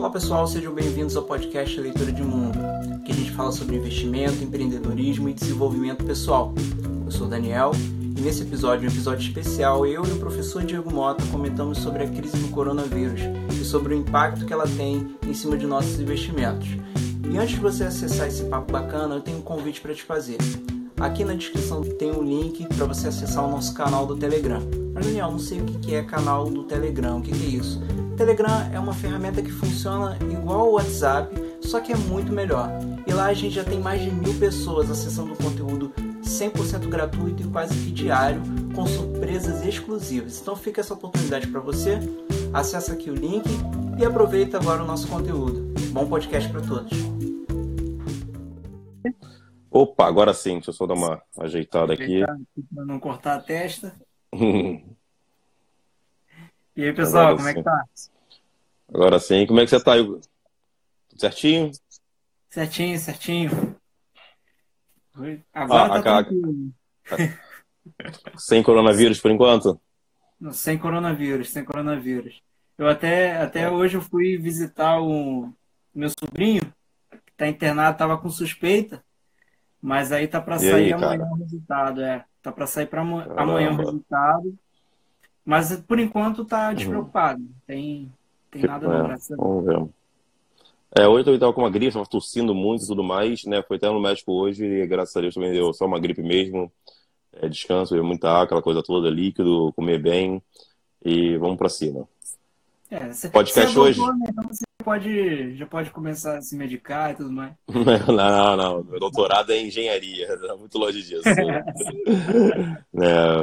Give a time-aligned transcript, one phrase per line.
[0.00, 2.58] Olá pessoal, sejam bem-vindos ao podcast Leitura de Mundo,
[3.04, 6.54] que a gente fala sobre investimento, empreendedorismo e desenvolvimento pessoal.
[7.04, 7.72] Eu sou o Daniel
[8.16, 12.08] e nesse episódio, um episódio especial, eu e o professor Diego Mota comentamos sobre a
[12.08, 13.20] crise do coronavírus
[13.52, 16.68] e sobre o impacto que ela tem em cima de nossos investimentos.
[17.30, 20.38] E antes de você acessar esse papo bacana, eu tenho um convite para te fazer.
[20.98, 24.62] Aqui na descrição tem um link para você acessar o nosso canal do Telegram.
[24.94, 27.82] Mas Daniel, não sei o que é canal do Telegram, o que é isso?
[28.20, 32.68] O Telegram é uma ferramenta que funciona igual o WhatsApp, só que é muito melhor.
[33.06, 35.90] E lá a gente já tem mais de mil pessoas acessando o conteúdo
[36.22, 38.42] 100% gratuito e quase que diário,
[38.74, 40.38] com surpresas exclusivas.
[40.38, 41.98] Então fica essa oportunidade para você.
[42.52, 43.46] Acesse aqui o link
[43.98, 45.72] e aproveita agora o nosso conteúdo.
[45.90, 46.92] Bom podcast para todos.
[49.70, 52.20] Opa, agora sim, deixa eu só dar uma ajeitada aqui.
[52.74, 53.94] Para não cortar a testa.
[56.80, 57.50] e aí, pessoal, agora como sim.
[57.50, 57.84] é que tá?
[58.88, 60.20] Agora sim, como é que você tá, Tudo
[61.14, 61.70] certinho?
[62.48, 63.76] Certinho, certinho.
[65.52, 66.24] Agora ah, tá a...
[66.24, 66.72] tranquilo.
[68.38, 69.78] Sem coronavírus por enquanto?
[70.52, 72.40] Sem coronavírus, sem coronavírus.
[72.78, 75.52] Eu até, até hoje eu fui visitar o
[75.94, 76.62] meu sobrinho,
[77.10, 79.04] que está internado, estava com suspeita.
[79.82, 82.24] Mas aí tá para sair aí, amanhã o resultado, é.
[82.40, 84.58] Tá para sair para amanhã o resultado.
[85.50, 86.74] Mas por enquanto tá uhum.
[86.76, 87.42] despreocupado.
[87.66, 88.08] Tem,
[88.52, 89.36] tem nada é, não, graças.
[89.36, 89.84] Vamos ver.
[90.96, 93.60] É, hoje eu tava com uma gripe, tava tossindo muito e tudo mais, né?
[93.60, 96.70] Foi até no médico hoje e graças a Deus também deu só uma gripe mesmo.
[97.32, 100.40] É, descanso, beber muita água, aquela coisa toda, líquido, comer bem
[101.04, 102.08] e vamos para cima.
[102.88, 104.00] É, você, Podcast hoje.
[104.00, 104.26] né?
[104.28, 107.52] Então você pode, já pode começar a se medicar e tudo mais.
[107.68, 108.84] não, não, não.
[108.84, 111.22] Meu doutorado é em engenharia, tá muito longe disso.
[111.28, 111.34] é,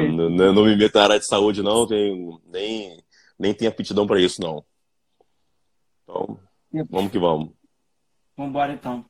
[0.10, 3.02] não, não, me meto na área de saúde, não, tenho, nem,
[3.38, 4.64] nem tenho aptidão para isso, não.
[6.04, 6.38] Então,
[6.90, 7.50] vamos que vamos.
[8.36, 9.06] Vamos embora então.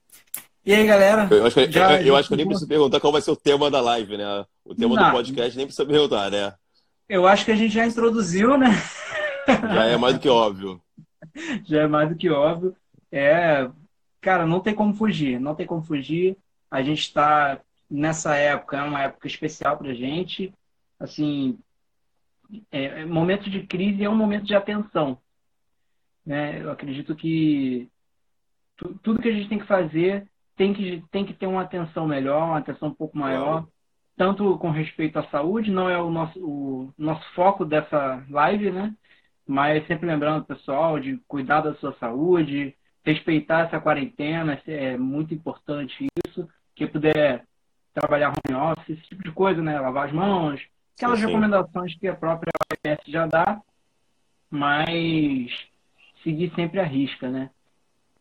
[0.65, 1.27] E aí, galera?
[1.31, 3.31] Eu acho que, já, eu, eu acho que eu nem preciso perguntar qual vai ser
[3.31, 4.45] o tema da live, né?
[4.65, 5.05] O tema não.
[5.05, 6.53] do podcast nem precisa perguntar, né?
[7.07, 8.71] Eu acho que a gente já introduziu, né?
[9.47, 10.81] Já é mais do que óbvio.
[11.65, 12.75] Já é mais do que óbvio.
[13.11, 13.69] É,
[14.21, 16.37] cara, não tem como fugir, não tem como fugir.
[16.69, 20.53] A gente está nessa época, é uma época especial para gente.
[20.99, 21.57] Assim,
[22.71, 25.17] é, é, momento de crise é um momento de atenção.
[26.25, 26.61] Né?
[26.61, 27.89] Eu acredito que
[28.75, 32.07] tu, tudo que a gente tem que fazer tem que, tem que ter uma atenção
[32.07, 33.67] melhor, uma atenção um pouco maior,
[34.17, 38.93] tanto com respeito à saúde, não é o nosso, o nosso foco dessa live, né?
[39.47, 46.07] Mas sempre lembrando, pessoal, de cuidar da sua saúde, respeitar essa quarentena, é muito importante
[46.27, 46.47] isso.
[46.75, 47.45] Quem puder
[47.93, 49.79] trabalhar home office, esse tipo de coisa, né?
[49.79, 50.61] Lavar as mãos,
[50.95, 51.31] aquelas sim, sim.
[51.31, 53.61] recomendações que a própria OMS já dá,
[54.49, 55.49] mas
[56.23, 57.49] seguir sempre a risca, né?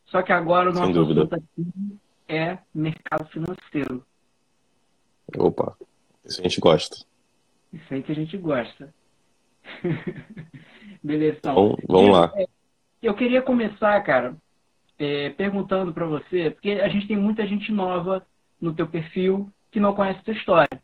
[0.06, 1.98] Só que agora o nosso assunto aqui
[2.28, 4.06] é mercado financeiro.
[5.36, 5.76] Opa,
[6.24, 7.04] isso a gente gosta.
[7.72, 8.94] Isso aí que a gente gosta.
[11.06, 11.54] Beleza, então.
[11.54, 12.32] Bom, vamos lá.
[12.34, 12.48] É,
[13.00, 14.36] eu queria começar, cara,
[14.98, 18.26] é, perguntando para você, porque a gente tem muita gente nova
[18.60, 20.82] no teu perfil que não conhece a tua história.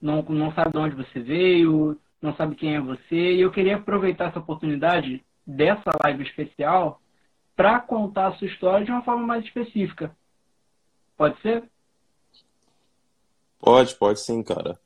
[0.00, 3.32] Não, não sabe de onde você veio, não sabe quem é você.
[3.34, 7.00] E eu queria aproveitar essa oportunidade dessa live especial
[7.56, 10.14] para contar a sua história de uma forma mais específica.
[11.16, 11.64] Pode ser?
[13.58, 14.78] Pode, pode sim, cara.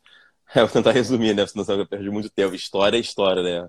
[0.55, 1.45] É, eu vou tentar resumir, né?
[1.47, 2.55] Senão você perde muito tempo.
[2.55, 3.69] História é história, né?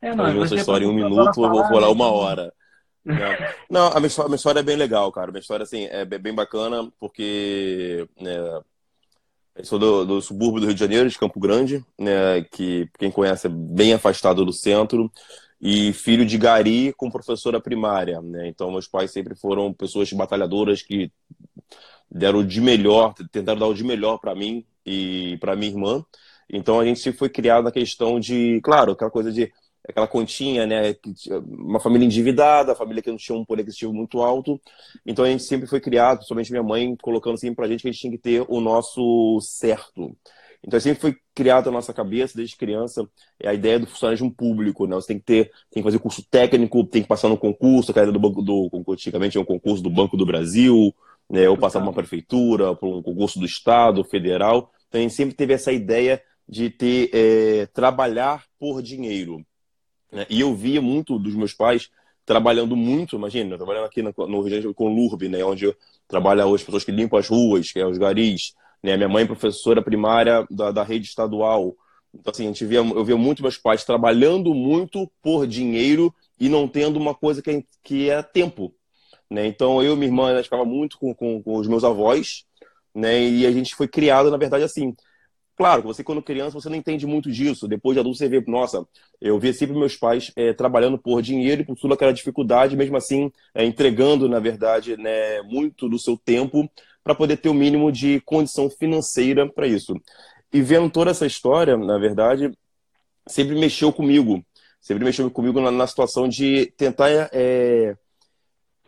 [0.00, 2.52] É, não, Fazer essa história em um minuto, eu vou falar uma hora.
[3.06, 3.54] É.
[3.70, 5.28] Não, a minha, história, a minha, história, é bem legal, cara.
[5.28, 8.60] A minha história, assim, é bem bacana, porque né,
[9.56, 13.10] eu sou do, do, subúrbio do Rio de Janeiro, de Campo Grande, né, que quem
[13.10, 15.10] conhece é bem afastado do centro,
[15.60, 18.46] e filho de gari com professora primária, né?
[18.46, 21.10] Então, meus pais sempre foram pessoas batalhadoras que
[22.08, 26.04] deram o de melhor, tentaram dar o de melhor para mim e para minha irmã.
[26.48, 29.52] Então, a gente foi criado na questão de, claro, aquela coisa de
[29.88, 30.94] aquela continha, né?
[31.46, 34.60] Uma família endividada, família que não tinha um poder aquisitivo muito alto.
[35.04, 37.92] Então a gente sempre foi criado, principalmente minha mãe, colocando assim pra gente que a
[37.92, 40.14] gente tinha que ter o nosso certo.
[40.62, 43.08] Então sempre foi criado na nossa cabeça, desde criança,
[43.40, 44.96] é a ideia do funcionalismo público, né?
[44.96, 48.04] Você tem que ter, tem que fazer curso técnico, tem que passar no concurso, a
[48.04, 50.94] do banco do, antigamente é um concurso do Banco do Brasil,
[51.30, 51.48] né?
[51.48, 54.70] Ou passar uma prefeitura, por um concurso do Estado, federal.
[54.88, 59.44] Então a gente sempre teve essa ideia de ter, é, trabalhar por dinheiro.
[60.12, 60.26] Né?
[60.28, 61.90] E eu via muito dos meus pais
[62.28, 65.74] trabalhando muito, imagina, trabalhando aqui no, Rio de Janeiro com Lurbe, né, onde
[66.06, 69.80] trabalha hoje pessoas que limpam as ruas, que é os garis, né, minha mãe professora
[69.80, 71.74] primária da, da rede estadual.
[72.14, 76.50] Então, assim, a gente via, eu via muito meus pais trabalhando muito por dinheiro e
[76.50, 78.74] não tendo uma coisa que é, que é tempo.
[79.30, 79.46] Né?
[79.46, 82.44] Então, eu e minha irmã, a gente ficava muito com, com, com, os meus avós,
[82.94, 83.22] né?
[83.22, 84.94] e a gente foi criado, na verdade, assim.
[85.58, 87.66] Claro, você quando criança, você não entende muito disso.
[87.66, 88.86] Depois de adulto, você vê, nossa,
[89.20, 92.96] eu via sempre meus pais é, trabalhando por dinheiro e por toda aquela dificuldade, mesmo
[92.96, 96.70] assim, é, entregando, na verdade, né, muito do seu tempo
[97.02, 100.00] para poder ter o mínimo de condição financeira para isso.
[100.52, 102.52] E vendo toda essa história, na verdade,
[103.26, 104.44] sempre mexeu comigo.
[104.80, 107.96] Sempre mexeu comigo na, na situação de tentar é,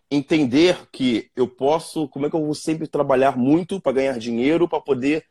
[0.08, 4.69] entender que eu posso, como é que eu vou sempre trabalhar muito para ganhar dinheiro,
[4.69, 5.25] para poder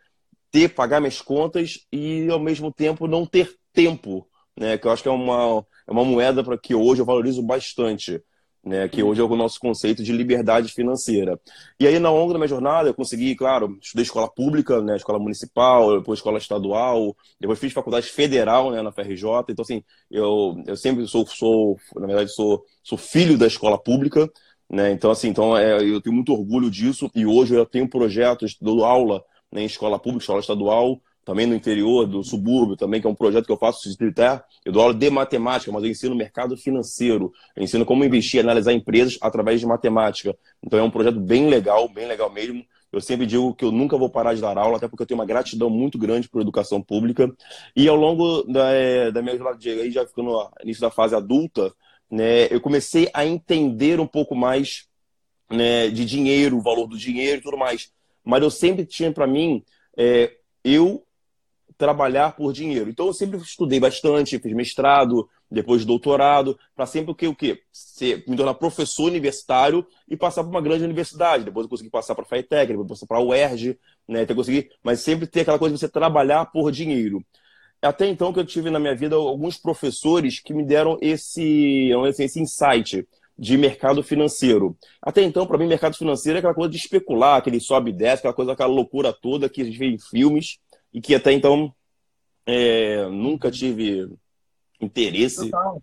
[0.52, 4.78] ter, pagar minhas contas e ao mesmo tempo não ter tempo, né?
[4.78, 8.22] Que eu acho que é uma, é uma moeda para que hoje eu valorizo bastante
[8.64, 11.40] né, que hoje é o nosso conceito de liberdade financeira.
[11.80, 15.20] E aí, ao longo da minha jornada, eu consegui, claro, estudei escola pública, né, escola
[15.20, 19.24] municipal, depois escola estadual, depois fiz faculdade federal né, na FRJ.
[19.50, 24.30] Então, assim, eu, eu sempre sou, sou, na verdade, sou, sou filho da escola pública.
[24.70, 24.92] Né?
[24.92, 27.10] Então, assim, então, é, eu tenho muito orgulho disso.
[27.16, 31.54] E hoje eu tenho projetos, dou aula né, em escola pública, escola estadual, também no
[31.54, 33.98] interior do subúrbio, também, que é um projeto que eu faço de
[34.66, 37.32] Eu dou aula de matemática, mas eu ensino mercado financeiro.
[37.56, 40.36] Eu ensino como investir, analisar empresas através de matemática.
[40.64, 42.66] Então é um projeto bem legal, bem legal mesmo.
[42.92, 45.20] Eu sempre digo que eu nunca vou parar de dar aula, até porque eu tenho
[45.20, 47.32] uma gratidão muito grande por educação pública.
[47.76, 51.14] E ao longo da, é, da minha jornada, aí já ficando no início da fase
[51.14, 51.72] adulta,
[52.10, 54.88] né, eu comecei a entender um pouco mais
[55.52, 57.92] né, de dinheiro, o valor do dinheiro e tudo mais.
[58.30, 59.64] Mas eu sempre tinha para mim,
[59.98, 60.32] é,
[60.64, 61.04] eu
[61.78, 62.90] trabalhar por dinheiro.
[62.90, 67.62] Então eu sempre estudei bastante, fiz mestrado, depois doutorado, para sempre o que o quê?
[67.72, 71.46] Ser, me tornar professor universitário e passar para uma grande universidade.
[71.46, 74.70] Depois eu consegui passar para a FATEC, depois passar para a UERJ, né, ter conseguir,
[74.84, 77.24] mas sempre ter aquela coisa de você trabalhar por dinheiro.
[77.82, 82.42] Até então que eu tive na minha vida alguns professores que me deram esse, esse
[82.42, 83.08] insight
[83.40, 84.78] de mercado financeiro.
[85.02, 88.20] Até então, para mim, mercado financeiro é aquela coisa de especular, aquele sobe e desce,
[88.20, 90.58] aquela coisa, aquela loucura toda que a gente vê em filmes
[90.94, 91.74] e que até então
[92.46, 94.12] é, nunca tive
[94.82, 95.82] interesse Total.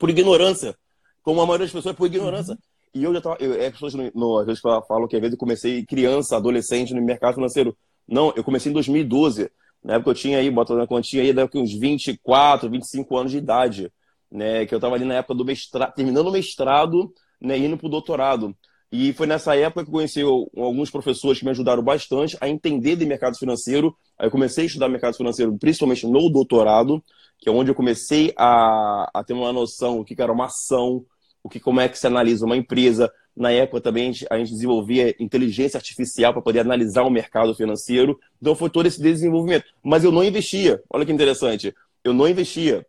[0.00, 0.76] por ignorância,
[1.22, 2.54] como a maioria das pessoas por ignorância.
[2.54, 2.60] Uhum.
[2.92, 5.34] E eu já tava, eu, é, pessoas no, no, às vezes falam que às vezes
[5.34, 7.76] eu comecei criança, adolescente no mercado financeiro.
[8.06, 9.48] Não, eu comecei em 2012.
[9.84, 13.38] Na época eu tinha aí, bota na continha aí, daqui uns 24, 25 anos de
[13.38, 13.92] idade.
[14.30, 17.86] Né, que eu estava ali na época do mestrado, terminando o mestrado, né, indo para
[17.86, 18.54] o doutorado.
[18.92, 22.96] E foi nessa época que eu conheci alguns professores que me ajudaram bastante a entender
[22.96, 23.96] de mercado financeiro.
[24.18, 27.02] Aí eu comecei a estudar mercado financeiro, principalmente no doutorado,
[27.38, 31.04] que é onde eu comecei a, a ter uma noção do que era uma ação,
[31.42, 33.10] o que como é que se analisa uma empresa.
[33.36, 37.54] Na época também a gente, a gente desenvolvia inteligência artificial para poder analisar o mercado
[37.54, 38.18] financeiro.
[38.42, 39.66] Então foi todo esse desenvolvimento.
[39.84, 40.82] Mas eu não investia.
[40.90, 41.72] Olha que interessante.
[42.02, 42.84] Eu não investia.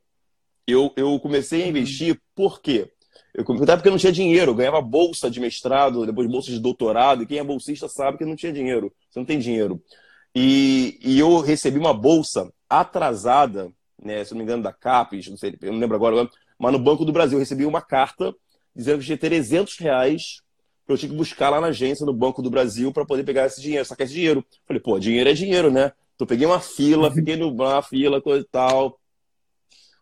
[0.67, 2.91] Eu, eu comecei a investir por quê?
[3.33, 6.59] Eu até porque eu não tinha dinheiro, eu ganhava bolsa de mestrado, depois bolsa de
[6.59, 9.81] doutorado, e quem é bolsista sabe que não tinha dinheiro, você não tem dinheiro.
[10.35, 13.71] E, e eu recebi uma bolsa atrasada,
[14.01, 16.29] né, se não me engano, da CAPES, não sei, eu não lembro agora,
[16.59, 18.33] mas no Banco do Brasil eu recebi uma carta
[18.75, 20.41] dizendo que tinha 300 reais
[20.91, 23.61] eu tinha que buscar lá na agência, no Banco do Brasil, para poder pegar esse
[23.61, 24.45] dinheiro, sacar esse dinheiro.
[24.65, 25.91] Falei, pô, dinheiro é dinheiro, né?
[26.15, 28.99] Então peguei uma fila, fiquei no, na fila, coisa e tal,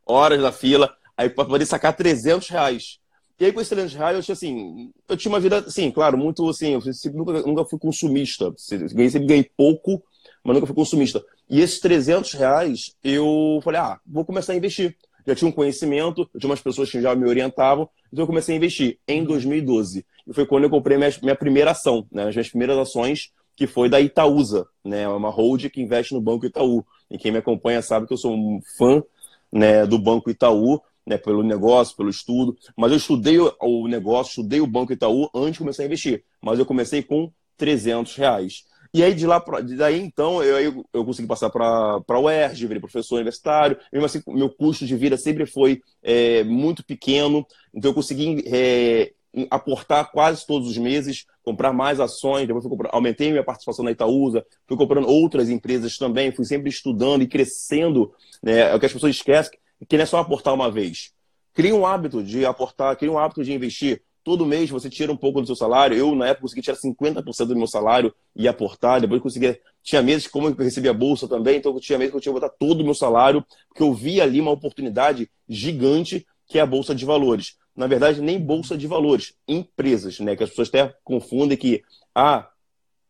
[0.10, 3.00] horas na fila, aí para poder sacar 300 reais.
[3.40, 6.18] E aí, com esse 300 reais, eu tinha assim, eu tinha uma vida, assim, claro,
[6.18, 6.82] muito assim, eu
[7.14, 8.54] nunca, nunca fui consumista.
[8.58, 10.04] Sempre ganhei pouco,
[10.44, 11.24] mas nunca fui consumista.
[11.50, 14.96] E esses 300 reais, eu falei, ah, vou começar a investir.
[15.26, 18.56] Já tinha um conhecimento, eu tinha umas pessoas que já me orientavam, então eu comecei
[18.56, 20.06] a investir em 2012.
[20.28, 23.68] E foi quando eu comprei minha, minha primeira ação, né, as minhas primeiras ações, que
[23.68, 26.86] foi da Itaúsa, né, uma hold que investe no Banco Itaú.
[27.12, 29.04] E quem me acompanha sabe que eu sou um fã
[29.52, 32.56] né, do Banco Itaú né, pelo negócio, pelo estudo.
[32.78, 36.24] Mas eu estudei o negócio, estudei o Banco Itaú antes de começar a investir.
[36.42, 38.64] Mas eu comecei com 300 reais.
[38.92, 42.80] E aí, de lá, pra, daí então, eu, eu consegui passar para a UERJ, virei
[42.80, 43.78] professor universitário.
[43.94, 47.46] Mesmo assim, meu custo de vida sempre foi é, muito pequeno.
[47.74, 49.12] Então, eu consegui é,
[49.50, 52.48] aportar quase todos os meses, comprar mais ações.
[52.48, 56.32] Depois, comprar, aumentei minha participação na Itaúsa, fui comprando outras empresas também.
[56.32, 58.12] Fui sempre estudando e crescendo.
[58.42, 58.72] Né?
[58.72, 59.58] É o que as pessoas esquecem
[59.88, 61.12] que não é só aportar uma vez.
[61.54, 64.02] Cria um hábito de aportar, cria um hábito de investir.
[64.24, 65.98] Todo mês você tira um pouco do seu salário.
[65.98, 69.00] Eu, na época, consegui tirar 50% do meu salário e aportar.
[69.02, 69.60] Depois consegui.
[69.82, 72.54] Tinha meses como eu recebia bolsa também, então tinha meses que eu tinha que botar
[72.60, 76.94] todo o meu salário, porque eu vi ali uma oportunidade gigante que é a Bolsa
[76.94, 77.56] de Valores.
[77.76, 80.36] Na verdade, nem Bolsa de Valores, empresas, né?
[80.36, 81.84] Que as pessoas até confundem que,
[82.14, 82.50] ah,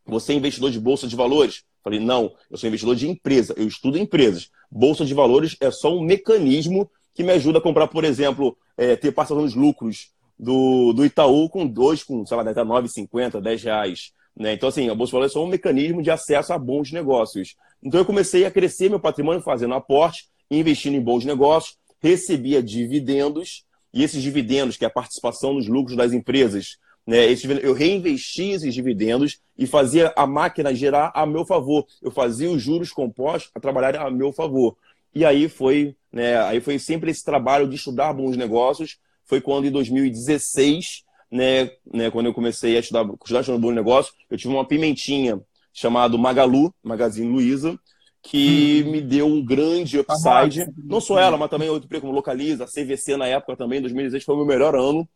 [0.05, 1.63] você é investidor de Bolsa de Valores.
[1.83, 4.51] Falei, não, eu sou investidor de empresa, eu estudo empresas.
[4.69, 8.95] Bolsa de valores é só um mecanismo que me ajuda a comprar, por exemplo, é,
[8.95, 13.63] ter participação nos lucros do, do Itaú com dois, com, sei lá, até 9,50, 10
[13.63, 14.13] reais.
[14.35, 14.53] Né?
[14.53, 17.55] Então, assim, a Bolsa de Valores é só um mecanismo de acesso a bons negócios.
[17.83, 23.65] Então, eu comecei a crescer meu patrimônio fazendo aporte, investindo em bons negócios, recebia dividendos,
[23.93, 27.25] e esses dividendos, que é a participação nos lucros das empresas, né,
[27.63, 31.85] eu reinvestia esses dividendos e fazia a máquina gerar a meu favor.
[32.01, 34.77] Eu fazia os juros compostos a trabalhar a meu favor.
[35.13, 38.99] E aí foi, né, aí foi sempre esse trabalho de estudar bons negócios.
[39.25, 44.37] Foi quando, em 2016, né, né, quando eu comecei a estudar, estudar bons negócios, eu
[44.37, 45.41] tive uma pimentinha
[45.73, 47.79] chamada Magalu, Magazine Luiza,
[48.21, 48.91] que hum.
[48.91, 50.65] me deu um grande upside.
[50.77, 54.23] Não só ela, mas também outro emprego como Localiza, a CVC na época também, 2016
[54.23, 55.07] foi o meu melhor ano.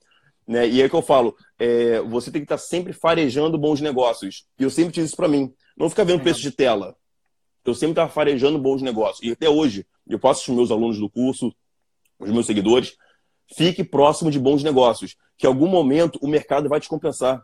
[0.47, 0.67] Né?
[0.67, 4.45] E é que eu falo, é, você tem que estar sempre farejando bons negócios.
[4.59, 5.53] E eu sempre tive isso para mim.
[5.77, 6.95] Não ficar vendo preço de tela.
[7.65, 9.25] Eu sempre estava farejando bons negócios.
[9.25, 11.53] E até hoje, eu passo os meus alunos do curso,
[12.19, 12.95] os meus seguidores,
[13.55, 15.15] fique próximo de bons negócios.
[15.37, 17.41] Que em algum momento o mercado vai te compensar.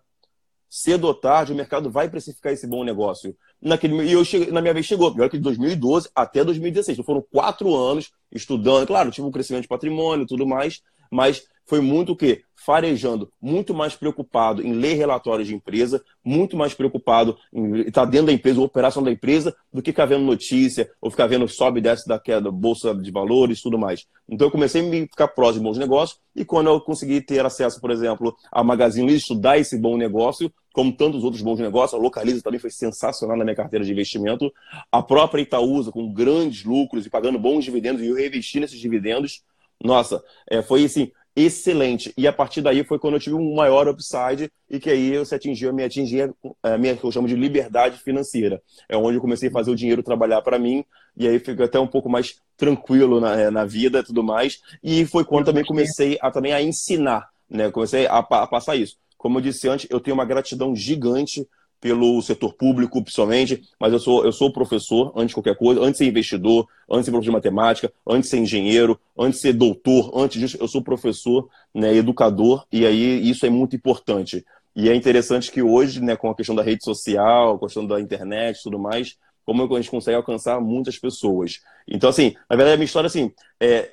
[0.69, 3.35] Cedo ou tarde, o mercado vai precificar esse bom negócio.
[3.59, 6.95] Naquele, e eu cheguei, na minha vez chegou, pior que de 2012 até 2016.
[6.95, 8.85] Então foram quatro anos estudando.
[8.85, 12.41] Claro, tive um crescimento de patrimônio e tudo mais, mas foi muito o quê?
[12.55, 18.27] Farejando, muito mais preocupado em ler relatórios de empresa, muito mais preocupado em estar dentro
[18.27, 21.83] da empresa, operação da empresa, do que ficar vendo notícia, ou ficar vendo sobe e
[21.83, 24.07] desce da queda, bolsa de valores tudo mais.
[24.27, 27.45] Então eu comecei a me ficar próximo de bons negócios, e quando eu consegui ter
[27.45, 31.99] acesso, por exemplo, a Magazine Luiza, estudar esse bom negócio, como tantos outros bons negócios,
[31.99, 34.51] a Localiza também foi sensacional na minha carteira de investimento,
[34.91, 39.43] a própria Itaúsa, com grandes lucros e pagando bons dividendos, e eu reinvesti nesses dividendos,
[39.81, 42.13] nossa, é, foi assim, excelente.
[42.17, 45.25] E a partir daí foi quando eu tive um maior upside e que aí eu
[45.25, 46.17] se atingiu, me atingi
[46.63, 48.62] a minha, que eu chamo de liberdade financeira.
[48.88, 50.83] É onde eu comecei a fazer o dinheiro trabalhar para mim
[51.15, 54.59] e aí fico até um pouco mais tranquilo na, é, na vida e tudo mais.
[54.83, 57.71] E foi quando também comecei a, também a ensinar, né?
[57.71, 58.98] Comecei a, a passar isso.
[59.17, 61.45] Como eu disse antes, eu tenho uma gratidão gigante
[61.81, 65.93] pelo setor público, principalmente, mas eu sou, eu sou professor antes de qualquer coisa, antes
[65.93, 69.41] de ser investidor, antes de ser professor de matemática, antes de ser engenheiro, antes de
[69.43, 74.45] ser doutor, antes disso, eu sou professor, né, educador, e aí isso é muito importante.
[74.75, 77.86] E é interessante que hoje, né, com a questão da rede social, com a questão
[77.86, 81.59] da internet e tudo mais, como a gente consegue alcançar muitas pessoas.
[81.88, 83.89] Então, assim, na verdade, a minha história, assim, é,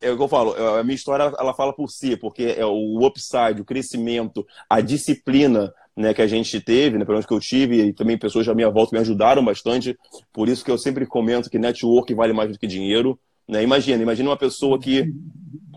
[0.00, 3.06] é o que eu falo, a minha história, ela fala por si, porque é o
[3.06, 7.40] upside, o crescimento, a disciplina, né, que a gente teve, né, pelo menos que eu
[7.40, 9.96] tive, e também pessoas à minha volta me ajudaram bastante.
[10.32, 13.18] Por isso que eu sempre comento que network vale mais do que dinheiro.
[13.48, 13.62] Né?
[13.62, 15.10] Imagina, imagina uma pessoa que,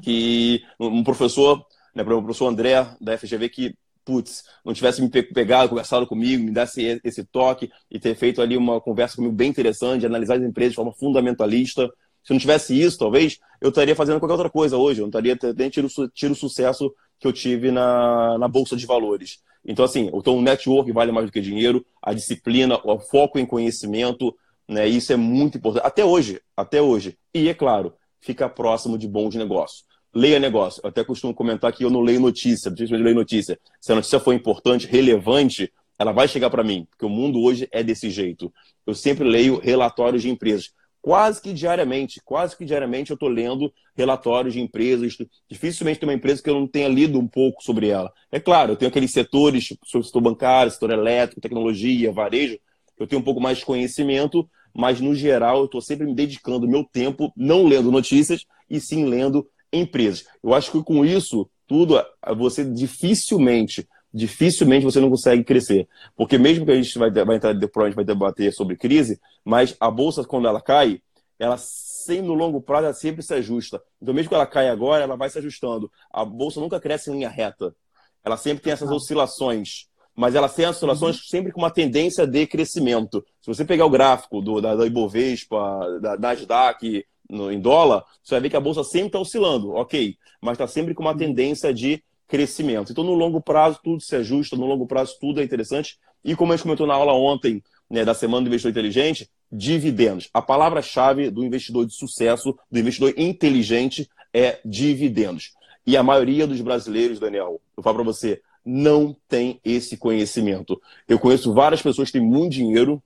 [0.04, 5.70] que um professor, né, o professor André da FGV que putz, não tivesse me pegado,
[5.70, 10.04] conversado comigo, me desse esse toque e ter feito ali uma conversa comigo bem interessante,
[10.04, 11.88] analisar as empresas de forma fundamentalista.
[12.24, 15.00] Se não tivesse isso, talvez, eu estaria fazendo qualquer outra coisa hoje.
[15.00, 18.86] Eu não estaria nem tiro, tiro o sucesso que eu tive na, na Bolsa de
[18.86, 19.40] Valores.
[19.66, 23.46] Então, assim, então, o network vale mais do que dinheiro, a disciplina, o foco em
[23.46, 24.36] conhecimento,
[24.68, 24.88] né?
[24.88, 25.86] Isso é muito importante.
[25.86, 27.18] Até hoje, até hoje.
[27.34, 29.84] E, é claro, fica próximo de bons negócios.
[30.14, 30.82] Leia negócio.
[30.84, 33.60] Eu até costumo comentar que eu não leio notícia, principalmente leio notícia.
[33.80, 37.68] Se a notícia for importante, relevante, ela vai chegar para mim, porque o mundo hoje
[37.72, 38.52] é desse jeito.
[38.88, 40.72] Eu sempre leio relatórios de empresas
[41.10, 45.18] quase que diariamente, quase que diariamente eu estou lendo relatórios de empresas.
[45.50, 48.14] Dificilmente tem uma empresa que eu não tenha lido um pouco sobre ela.
[48.32, 52.60] É claro, eu tenho aqueles setores, tipo, setor bancário, setor elétrico, tecnologia, varejo,
[53.00, 56.70] eu tenho um pouco mais de conhecimento, mas no geral eu estou sempre me dedicando
[56.70, 60.28] meu tempo não lendo notícias e sim lendo empresas.
[60.44, 62.00] Eu acho que com isso tudo
[62.38, 65.88] você dificilmente dificilmente você não consegue crescer.
[66.16, 69.20] Porque mesmo que a gente vai, vai entrar depois, a gente vai debater sobre crise,
[69.44, 71.02] mas a bolsa, quando ela cai,
[71.38, 73.82] ela sem no longo prazo ela sempre se ajusta.
[74.02, 75.92] Então, mesmo que ela caia agora, ela vai se ajustando.
[76.12, 77.76] A bolsa nunca cresce em linha reta.
[78.24, 79.88] Ela sempre tem essas oscilações.
[80.16, 81.24] Mas ela tem oscilações uhum.
[81.24, 83.24] sempre com uma tendência de crescimento.
[83.42, 88.36] Se você pegar o gráfico do, da, da Ibovespa, da Nasdaq, no, em dólar, você
[88.36, 91.18] vai ver que a bolsa sempre está oscilando, ok, mas está sempre com uma uhum.
[91.18, 92.92] tendência de crescimento.
[92.92, 95.98] Então, no longo prazo, tudo se ajusta, no longo prazo, tudo é interessante.
[96.24, 100.30] E como a gente comentou na aula ontem, né, da Semana do Investidor Inteligente, dividendos.
[100.32, 105.54] A palavra-chave do investidor de sucesso, do investidor inteligente, é dividendos.
[105.88, 110.80] E a maioria dos brasileiros, Daniel, eu falo para você, não tem esse conhecimento.
[111.08, 113.02] Eu conheço várias pessoas que têm muito dinheiro,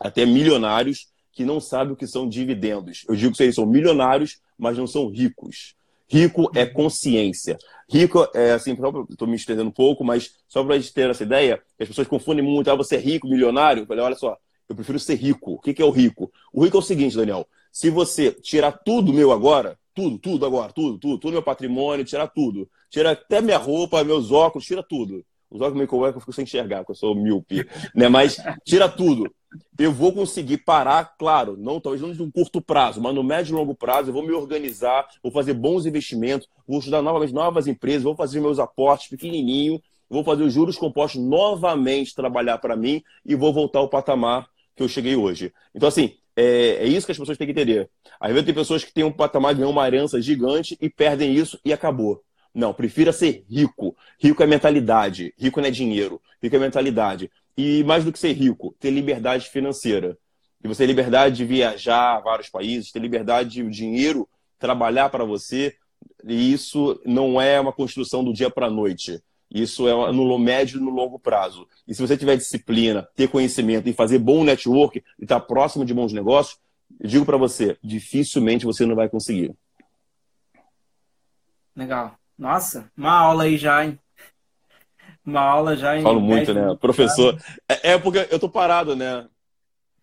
[0.00, 3.04] até milionários, que não sabem o que são dividendos.
[3.08, 5.75] Eu digo que eles são milionários, mas não são ricos.
[6.08, 7.58] Rico é consciência.
[7.88, 8.76] Rico é assim,
[9.10, 12.08] estou me estendendo um pouco, mas só para a gente ter essa ideia, as pessoas
[12.08, 13.82] confundem muito, ah, você é rico, milionário.
[13.82, 14.36] Eu falei, olha só,
[14.68, 15.52] eu prefiro ser rico.
[15.54, 16.30] O que, é o rico?
[16.52, 20.72] O rico é o seguinte, Daniel, se você tirar tudo meu agora, Tudo, tudo agora,
[20.72, 22.68] tudo, tudo, tudo meu patrimônio, tirar tudo.
[22.90, 25.24] Tira até minha roupa, meus óculos, tira tudo.
[25.50, 28.06] Os óculos meio que eu fico sem enxergar, porque eu sou míope, né?
[28.08, 29.24] Mas tira tudo.
[29.78, 33.52] Eu vou conseguir parar, claro, não talvez não de um curto prazo, mas no médio
[33.52, 37.66] e longo prazo eu vou me organizar, vou fazer bons investimentos, vou estudar novamente novas
[37.66, 43.02] empresas, vou fazer meus aportes pequenininho, vou fazer os juros compostos novamente trabalhar para mim
[43.24, 45.52] e vou voltar ao patamar que eu cheguei hoje.
[45.74, 47.88] Então, assim, é, é, isso que as pessoas têm que entender.
[48.20, 51.58] Às vezes tem pessoas que têm um patamar, ganham uma herança gigante e perdem isso
[51.64, 52.22] e acabou.
[52.54, 53.96] Não, prefira ser rico.
[54.18, 55.34] Rico é mentalidade.
[55.38, 56.20] Rico não é dinheiro.
[56.42, 57.30] Rico é mentalidade.
[57.56, 60.18] E mais do que ser rico, ter liberdade financeira.
[60.62, 65.08] E você ter liberdade de viajar a vários países, ter liberdade de o dinheiro trabalhar
[65.08, 65.74] para você.
[66.24, 69.22] E isso não é uma construção do dia para a noite.
[69.50, 71.66] Isso é no médio e no longo prazo.
[71.86, 75.94] E se você tiver disciplina, ter conhecimento e fazer bom network e estar próximo de
[75.94, 76.58] bons negócios,
[77.00, 79.54] digo para você, dificilmente você não vai conseguir.
[81.74, 82.18] Legal.
[82.36, 83.98] Nossa, uma aula aí já, hein?
[85.26, 86.02] Uma aula já em.
[86.02, 86.76] Falo muito, né?
[86.80, 87.36] Professor.
[87.68, 89.26] É, é, porque eu tô parado, né?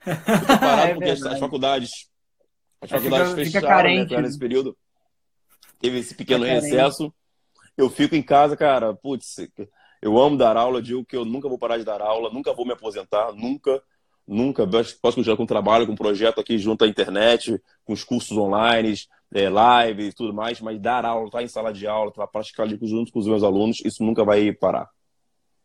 [0.05, 2.09] Eu tô parado é porque as, as, faculdades.
[2.81, 4.21] As faculdades fica, fecharam, fica carente, né?
[4.21, 4.77] Nesse período.
[5.79, 7.13] Teve esse pequeno recesso
[7.77, 9.35] eu fico em casa, cara, putz,
[10.01, 12.65] eu amo dar aula, digo que eu nunca vou parar de dar aula, nunca vou
[12.65, 13.81] me aposentar, nunca,
[14.27, 14.67] nunca.
[15.01, 18.93] Posso continuar com trabalho, com projeto aqui junto à internet, com os cursos online,
[19.33, 22.21] é, live e tudo mais, mas dar aula, estar tá em sala de aula, estar
[22.23, 24.89] tá praticar junto com os meus alunos, isso nunca vai parar.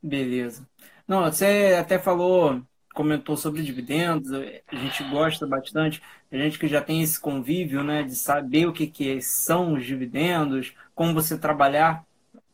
[0.02, 0.67] Beleza.
[1.07, 2.62] Não, você até falou,
[2.95, 8.02] comentou sobre dividendos, a gente gosta bastante, a gente que já tem esse convívio, né,
[8.02, 12.05] de saber o que, que são os dividendos, como você trabalhar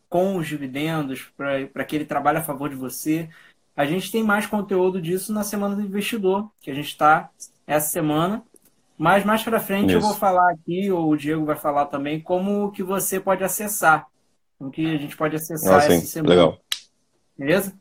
[0.09, 3.29] com os dividendos para que ele trabalhe a favor de você.
[3.77, 7.31] A gente tem mais conteúdo disso na Semana do Investidor, que a gente está
[7.67, 8.43] essa semana.
[8.97, 9.97] Mas mais para frente Isso.
[9.97, 14.07] eu vou falar aqui, ou o Diego vai falar também, como que você pode acessar.
[14.57, 16.35] Como que a gente pode acessar ah, essa semana.
[16.35, 16.59] Legal.
[17.37, 17.75] Beleza?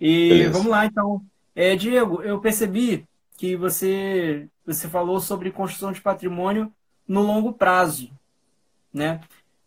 [0.00, 0.52] E Beleza.
[0.52, 1.22] vamos lá, então.
[1.54, 6.72] É, Diego, eu percebi que você, você falou sobre construção de patrimônio
[7.06, 8.10] no longo prazo.
[8.92, 9.20] Né?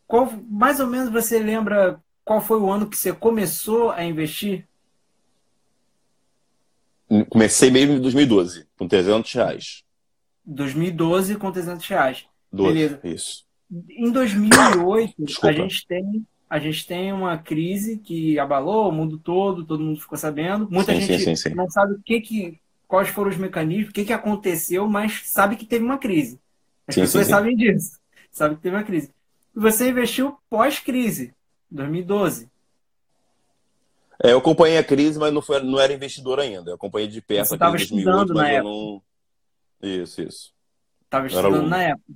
[0.08, 4.68] Qual, mais ou menos você lembra qual foi o ano que você começou a investir?
[7.30, 9.84] Comecei mesmo em 2012, com 300 reais.
[10.46, 12.26] 2012 com 300 reais.
[12.52, 13.00] 12, Beleza.
[13.04, 13.46] Isso.
[13.90, 19.64] Em 2008, a gente tem a gente tem uma crise que abalou o mundo todo,
[19.64, 20.68] todo mundo ficou sabendo.
[20.70, 23.94] Muita sim, gente sim, sim, não sabe o que que quais foram os mecanismos, o
[23.94, 26.40] que que aconteceu, mas sabe que teve uma crise.
[26.88, 28.00] As pessoas sabem disso.
[28.32, 29.14] Sabe que teve uma crise.
[29.56, 31.36] E você investiu pós-crise,
[31.70, 32.50] 2012.
[34.24, 36.72] É, eu acompanhei a crise, mas não, foi, não era investidor ainda.
[36.72, 39.02] Eu acompanhei de perto você a crise de 2008, mas eu não...
[39.82, 40.54] Isso, isso.
[41.06, 42.14] Estava estudando na época.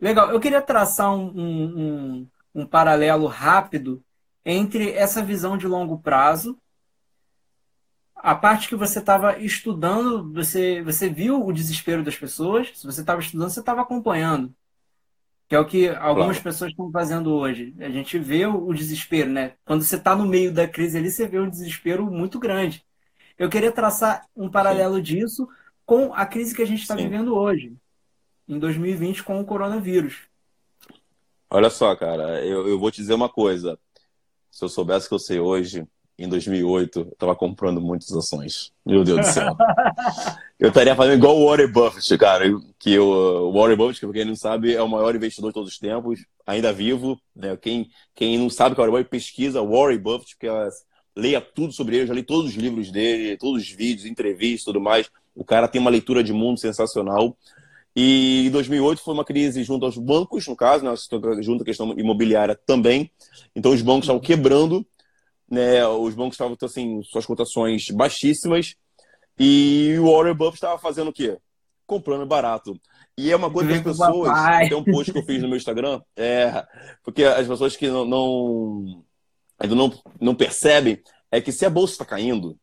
[0.00, 0.30] Legal.
[0.30, 4.02] Eu queria traçar um, um, um, um paralelo rápido
[4.44, 6.58] entre essa visão de longo prazo
[8.22, 12.70] a parte que você estava estudando, você, você viu o desespero das pessoas.
[12.72, 14.54] Se você estava estudando, você estava acompanhando.
[15.48, 16.42] Que é o que algumas claro.
[16.44, 17.74] pessoas estão fazendo hoje.
[17.80, 19.54] A gente vê o desespero, né?
[19.64, 22.86] Quando você está no meio da crise ali, você vê um desespero muito grande.
[23.36, 25.02] Eu queria traçar um paralelo Sim.
[25.02, 25.48] disso
[25.84, 27.74] com a crise que a gente está vivendo hoje,
[28.46, 30.28] em 2020, com o coronavírus.
[31.54, 33.78] Olha só, cara, eu, eu vou te dizer uma coisa.
[34.50, 35.86] Se eu soubesse que eu sei hoje,
[36.18, 38.72] em 2008, eu estava comprando muitas ações.
[38.86, 39.54] Meu Deus do céu.
[40.58, 42.46] eu estaria fazendo igual o Warren Buffett, cara.
[42.78, 45.78] Que o, Warren Buffett, que quem não sabe, é o maior investidor de todos os
[45.78, 47.20] tempos, ainda vivo.
[47.36, 47.54] Né?
[47.58, 50.48] Quem, quem não sabe que é o Warren Buffett, pesquisa Warren Buffett, porque
[51.14, 52.04] leia tudo sobre ele.
[52.04, 55.10] Eu já li todos os livros dele, todos os vídeos, entrevistas tudo mais.
[55.34, 57.36] O cara tem uma leitura de mundo sensacional.
[57.94, 60.94] E em 2008 foi uma crise junto aos bancos, no caso, né?
[61.42, 63.10] junto à questão imobiliária também.
[63.54, 64.86] Então os bancos estavam quebrando
[65.52, 65.86] né?
[65.86, 68.74] Os bancos estavam assim, suas cotações baixíssimas
[69.38, 71.36] e o Warren Buffett estava fazendo o quê?
[71.86, 72.80] Comprando barato.
[73.18, 74.32] E é uma coisa que as pessoas,
[74.66, 76.66] tem um post que eu fiz no meu Instagram, é
[77.04, 79.04] porque as pessoas que não, não
[79.58, 82.58] ainda não, não percebem é que se a bolsa está caindo,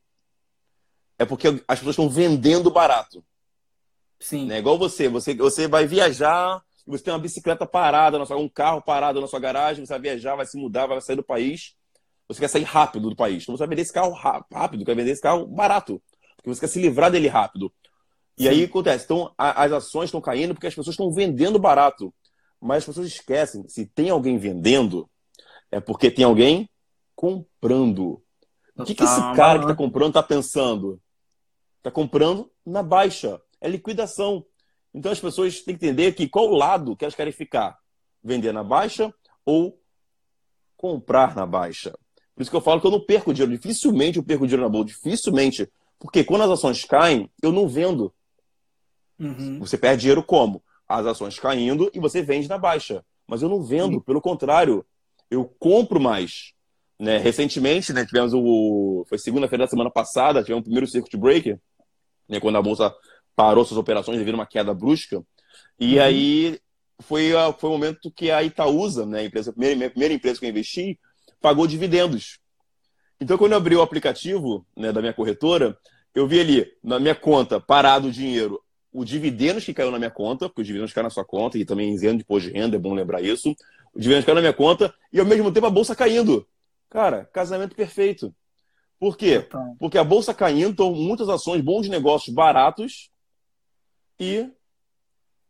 [1.20, 3.24] é porque as pessoas estão vendendo barato.
[4.20, 4.46] Sim.
[4.46, 4.60] Né?
[4.60, 9.28] Igual você, você, você vai viajar, você tem uma bicicleta parada, um carro parado na
[9.28, 11.76] sua garagem, você vai viajar, vai se mudar, vai sair do país.
[12.28, 13.44] Você quer sair rápido do país.
[13.44, 16.02] Então você vai vender esse carro rápido, quer vender esse carro barato.
[16.36, 17.72] Porque você quer se livrar dele rápido.
[18.38, 18.50] E Sim.
[18.50, 19.06] aí acontece.
[19.06, 22.14] Então a, as ações estão caindo porque as pessoas estão vendendo barato.
[22.62, 25.10] Mas as pessoas esquecem, se tem alguém vendendo,
[25.72, 26.70] é porque tem alguém
[27.16, 28.22] comprando.
[28.76, 31.02] O que, que esse cara que está comprando está pensando?
[31.78, 33.42] Está comprando na baixa.
[33.62, 34.46] É liquidação.
[34.94, 37.78] Então as pessoas têm que entender que qual lado que elas querem ficar.
[38.22, 39.14] vender na baixa
[39.46, 39.82] ou
[40.76, 41.92] comprar na baixa.
[42.36, 43.58] Por isso que eu falo que eu não perco dinheiro.
[43.58, 44.88] Dificilmente eu perco dinheiro na bolsa.
[44.88, 45.70] Dificilmente.
[45.98, 48.14] Porque quando as ações caem, eu não vendo.
[49.20, 49.60] Uhum.
[49.60, 50.64] Você perde dinheiro como?
[50.88, 53.04] As ações caindo e você vende na baixa.
[53.28, 53.96] Mas eu não vendo.
[53.96, 54.02] Uhum.
[54.02, 54.86] Pelo contrário,
[55.30, 56.54] eu compro mais.
[57.00, 57.18] Né?
[57.18, 59.06] Recentemente, né, tivemos o.
[59.08, 61.58] Foi segunda-feira da semana passada, tivemos o primeiro circuit breaker,
[62.28, 62.94] né, quando a bolsa
[63.40, 65.24] parou suas operações devido a uma queda brusca.
[65.80, 66.04] E uhum.
[66.04, 66.60] aí
[67.00, 70.46] foi, foi o momento que a Itaúsa, né, a, empresa, a primeira, primeira empresa que
[70.46, 71.00] eu investi,
[71.40, 72.38] pagou dividendos.
[73.18, 75.78] Então, quando eu abri o aplicativo né, da minha corretora,
[76.14, 80.12] eu vi ali, na minha conta, parado o dinheiro, o dividendos que caiu na minha
[80.12, 82.76] conta, porque os dividendos caem na sua conta, e também isento de imposto de renda,
[82.76, 83.56] é bom lembrar isso.
[83.94, 86.46] O dividendos caiu na minha conta, e ao mesmo tempo a bolsa caindo.
[86.90, 88.36] Cara, casamento perfeito.
[89.00, 89.48] Por quê?
[89.80, 93.10] Porque a bolsa caindo, então muitas ações, bons negócios baratos,
[94.20, 94.50] e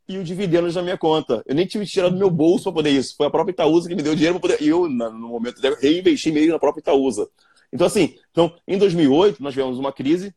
[0.09, 1.43] e o dividendos na minha conta.
[1.45, 3.15] Eu nem tive que tirar do meu bolso para poder isso.
[3.15, 4.67] Foi a própria Itaúsa que me deu dinheiro para poder.
[4.67, 7.29] Eu, no momento, reinvesti meio na própria Itaúsa.
[7.71, 10.33] Então, assim, então, em 2008, nós tivemos uma crise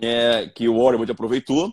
[0.00, 1.70] é, que o Warren aproveitou.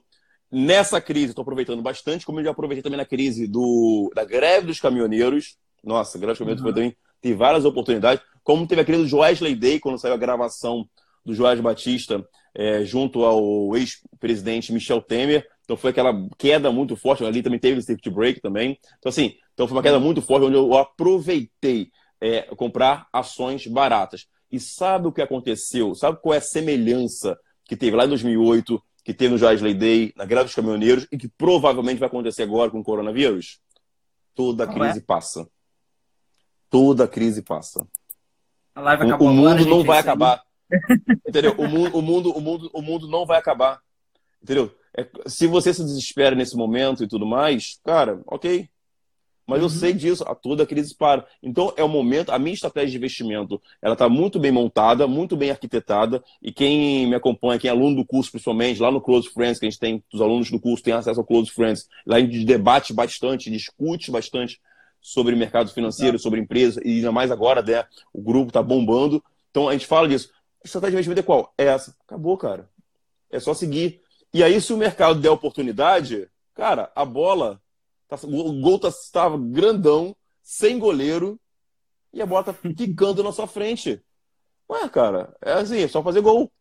[0.52, 4.68] Nessa crise, estou aproveitando bastante, como eu já aproveitei também na crise do, da greve
[4.68, 5.56] dos caminhoneiros.
[5.82, 6.74] Nossa, a greve dos caminhoneiros uhum.
[6.74, 8.22] também tem várias oportunidades.
[8.44, 10.86] Como teve a crise do Wesley Day, quando saiu a gravação
[11.26, 15.48] do Joás Batista é, junto ao ex-presidente Michel Temer.
[15.72, 17.24] Então foi aquela queda muito forte.
[17.24, 18.78] Ali também teve o circuit break também.
[19.00, 24.28] Então, assim, então foi uma queda muito forte onde eu aproveitei é, comprar ações baratas.
[24.52, 25.96] E sabe o que aconteceu?
[25.96, 30.12] Sabe qual é a semelhança que teve lá em 2008, que teve no Joesley Day,
[30.18, 33.62] na greve dos caminhoneiros, e que provavelmente vai acontecer agora com o coronavírus?
[34.36, 35.02] Toda crise é?
[35.02, 35.48] passa.
[36.70, 37.88] Toda crise passa.
[38.76, 40.44] A live acabou o, o mundo não vai acabar.
[41.26, 41.56] Entendeu?
[41.58, 43.80] O mundo, o, mundo, o, mundo, o mundo não vai acabar.
[44.44, 44.76] Entendeu?
[44.98, 48.70] É, se você se desespera nesse momento e tudo mais, cara, ok.
[49.48, 49.66] Mas uhum.
[49.66, 51.26] eu sei disso, a toda crise para.
[51.42, 55.36] Então é o momento, a minha estratégia de investimento, ela está muito bem montada, muito
[55.36, 59.30] bem arquitetada, e quem me acompanha, quem é aluno do curso, principalmente, lá no Close
[59.30, 62.18] Friends, que a gente tem, os alunos do curso têm acesso ao Close Friends, lá
[62.18, 64.62] a gente debate bastante, discute bastante
[65.02, 69.24] sobre mercado financeiro, sobre empresas, e ainda mais agora, né, o grupo está bombando.
[69.50, 70.30] Então a gente fala disso.
[70.64, 71.54] A estratégia de investimento é qual?
[71.58, 71.96] É essa.
[72.06, 72.70] Acabou, cara.
[73.32, 74.00] É só seguir.
[74.34, 77.62] E aí, se o mercado der oportunidade, cara, a bola,
[78.08, 81.40] tá, o gol tá, estava grandão, sem goleiro,
[82.14, 84.02] e a bola tá quicando na sua frente.
[84.70, 86.52] Ué, cara, é assim, é só fazer gol.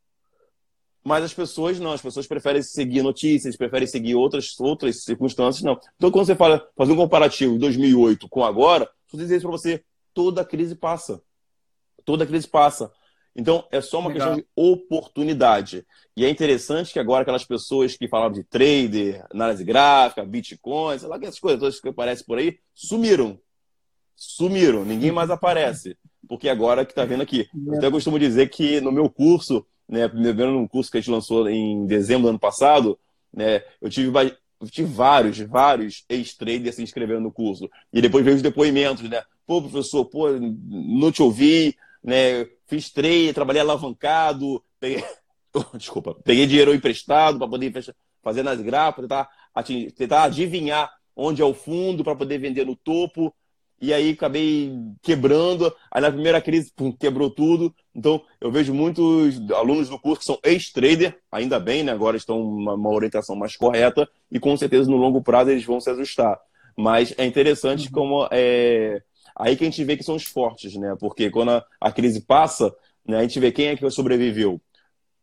[1.03, 5.79] Mas as pessoas não, as pessoas preferem seguir notícias, preferem seguir outras, outras circunstâncias, não.
[5.97, 9.57] Então, quando você fala, fazer um comparativo de 2008 com agora, vou dizer isso para
[9.57, 11.23] você, toda crise passa.
[12.05, 12.93] Toda crise passa.
[13.35, 14.35] Então, é só uma Legal.
[14.35, 15.87] questão de oportunidade.
[16.17, 21.09] E é interessante que agora aquelas pessoas que falavam de trader, análise gráfica, bitcoin, sei
[21.09, 23.39] lá, essas coisas todas que aparecem por aí, sumiram.
[24.17, 25.97] Sumiram, ninguém mais aparece.
[26.29, 27.49] Porque agora que está vendo aqui.
[27.67, 31.11] Eu até costumo dizer que no meu curso, né, primeiro um curso que a gente
[31.11, 32.99] lançou em dezembro do ano passado,
[33.33, 34.11] né, eu tive,
[34.61, 37.71] eu tive vários, vários ex-traders se inscrevendo no curso.
[37.93, 39.23] E depois veio os depoimentos, né?
[39.47, 42.47] Pô, professor, pô, não te ouvi, né?
[42.67, 45.05] Fiz trade, trabalhei alavancado, peguei,
[45.75, 47.73] desculpa, peguei dinheiro emprestado para poder
[48.23, 49.29] fazer nas gráficas, tentar,
[49.97, 53.35] tentar adivinhar onde é o fundo para poder vender no topo.
[53.83, 55.75] E aí acabei quebrando.
[55.91, 57.75] Aí na primeira crise, pum, quebrou tudo.
[57.95, 61.93] Então, eu vejo muitos alunos do curso que são ex-trader, ainda bem, né?
[61.93, 65.81] Agora estão uma, uma orientação mais correta e com certeza no longo prazo eles vão
[65.81, 66.39] se ajustar.
[66.77, 67.93] Mas é interessante uhum.
[67.93, 69.03] como é,
[69.37, 70.97] Aí que a gente vê que são os fortes, né?
[70.99, 72.75] Porque quando a, a crise passa,
[73.07, 74.61] né, a gente vê quem é que sobreviveu.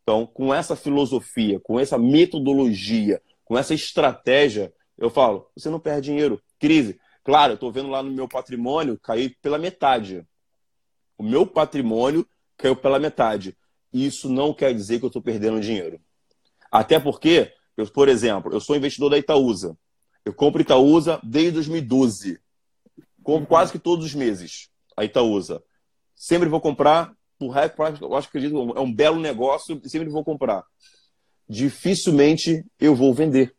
[0.03, 6.09] Então, com essa filosofia, com essa metodologia, com essa estratégia, eu falo, você não perde
[6.09, 6.41] dinheiro.
[6.59, 6.99] Crise.
[7.23, 10.25] Claro, eu estou vendo lá no meu patrimônio cair pela metade.
[11.17, 12.25] O meu patrimônio
[12.57, 13.57] caiu pela metade.
[13.91, 15.99] Isso não quer dizer que eu estou perdendo dinheiro.
[16.71, 19.77] Até porque, eu, por exemplo, eu sou investidor da Itaúsa.
[20.23, 22.39] Eu compro Itaúsa desde 2012.
[23.27, 25.61] Compro quase que todos os meses a Itaúsa.
[26.15, 27.53] Sempre vou comprar, por
[28.01, 30.63] eu acho que é um belo negócio e sempre vou comprar.
[31.47, 33.53] Dificilmente eu vou vender.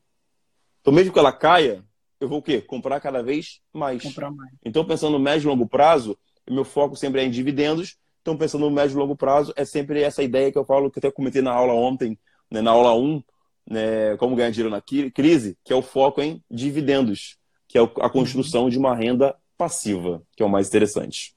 [0.81, 1.85] Então, mesmo que ela caia,
[2.19, 2.63] eu vou o quê?
[2.63, 4.03] Comprar cada vez mais.
[4.35, 4.53] mais.
[4.65, 6.19] Então, pensando no médio e longo prazo,
[6.51, 7.99] meu foco sempre é em dividendos.
[8.23, 10.99] Então, pensando no médio e longo prazo, é sempre essa ideia que eu falo, que
[10.99, 12.19] eu até comentei na aula ontem,
[12.51, 13.23] né, na aula 1,
[13.71, 17.37] né, como ganhar dinheiro na crise, que é o foco em dividendos,
[17.69, 18.71] que é a construção uhum.
[18.71, 21.35] de uma renda passiva, que é o mais interessante.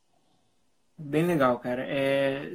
[0.97, 1.84] Bem legal, cara.
[1.88, 2.53] É,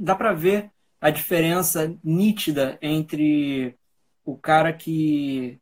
[0.00, 3.76] dá para ver a diferença nítida entre
[4.24, 5.60] o cara que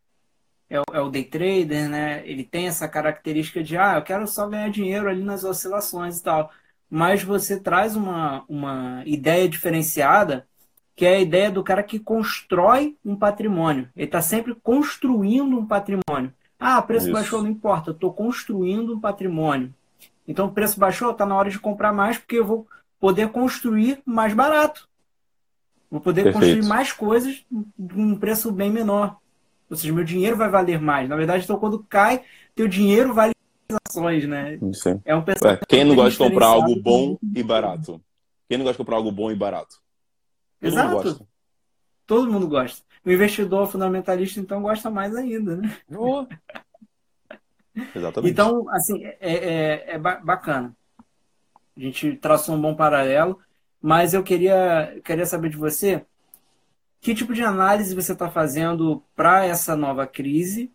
[0.70, 2.22] é, é, o day trader, né?
[2.26, 6.22] Ele tem essa característica de, ah, eu quero só ganhar dinheiro ali nas oscilações e
[6.22, 6.50] tal.
[6.88, 10.46] Mas você traz uma, uma ideia diferenciada,
[10.94, 13.90] que é a ideia do cara que constrói um patrimônio.
[13.96, 16.32] Ele está sempre construindo um patrimônio.
[16.64, 17.12] Ah, preço Isso.
[17.12, 19.74] baixou, não importa, eu estou construindo um patrimônio.
[20.28, 22.68] Então, o preço baixou, está na hora de comprar mais, porque eu vou
[23.00, 24.88] poder construir mais barato.
[25.90, 26.38] Vou poder Perfeito.
[26.38, 29.16] construir mais coisas com um preço bem menor.
[29.68, 31.08] Ou seja, meu dinheiro vai valer mais.
[31.08, 32.22] Na verdade, então, quando cai,
[32.54, 33.32] teu dinheiro vale
[33.88, 34.56] ações, né?
[34.72, 35.00] Sim.
[35.04, 38.00] É um Ué, quem não gosta de comprar algo bom e barato?
[38.48, 39.82] Quem não gosta de comprar algo bom e barato?
[40.60, 41.08] Todo Exato.
[41.08, 41.28] Mundo
[42.06, 42.84] Todo mundo gosta.
[43.04, 45.76] O investidor fundamentalista, então, gosta mais ainda, né?
[45.90, 46.26] Oh.
[47.94, 48.32] Exatamente.
[48.32, 50.76] Então, assim, é, é, é bacana.
[51.76, 53.40] A gente traçou um bom paralelo,
[53.80, 56.04] mas eu queria, queria saber de você
[57.02, 60.70] que tipo de análise você está fazendo para essa nova crise,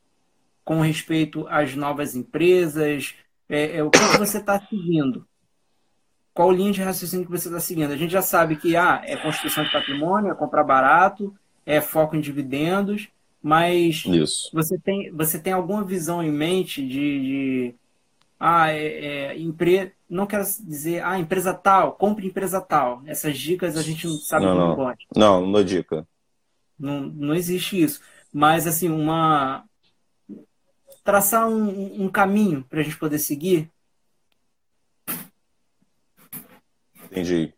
[0.65, 3.15] com respeito às novas empresas?
[3.47, 5.25] É, é o que, que você está seguindo?
[6.33, 7.93] Qual linha de raciocínio que você está seguindo?
[7.93, 11.33] A gente já sabe que ah, é construção de patrimônio, é comprar barato,
[11.67, 13.09] é foco em dividendos,
[13.43, 14.49] mas Isso.
[14.53, 17.75] você tem você tem alguma visão em mente de, de
[18.39, 18.85] ah, é,
[19.33, 19.93] é, empre...
[20.09, 23.01] não quero dizer, ah, empresa tal, compre empresa tal.
[23.05, 24.75] Essas dicas a gente não sabe não, não.
[24.75, 25.05] pode.
[25.15, 26.07] Não, não dou dica.
[26.79, 27.99] Não, não existe isso.
[28.31, 29.65] Mas, assim, uma.
[31.03, 33.69] traçar um, um caminho para a gente poder seguir.
[37.05, 37.51] Entendi.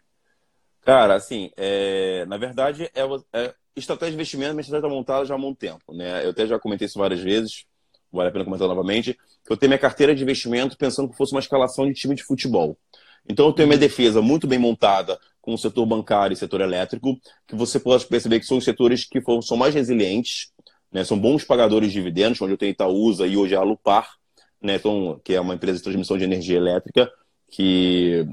[0.82, 2.26] Cara, assim, é...
[2.26, 3.02] na verdade, é,
[3.34, 3.54] é...
[3.80, 5.94] estratégia de investimento, minha estratégia está montada já há muito tempo.
[5.94, 6.26] Né?
[6.26, 7.66] Eu até já comentei isso várias vezes,
[8.12, 9.18] vale a pena comentar novamente,
[9.50, 12.78] eu tenho minha carteira de investimento pensando que fosse uma escalação de time de futebol.
[13.28, 17.20] Então eu tenho minha defesa muito bem montada com o setor bancário e setor elétrico,
[17.48, 20.52] que você pode perceber que são os setores que são mais resilientes,
[20.92, 24.10] né, são bons pagadores de dividendos, onde eu tenho Itaúsa e hoje a Alupar,
[24.62, 27.12] né, então, que é uma empresa de transmissão de energia elétrica,
[27.52, 28.26] que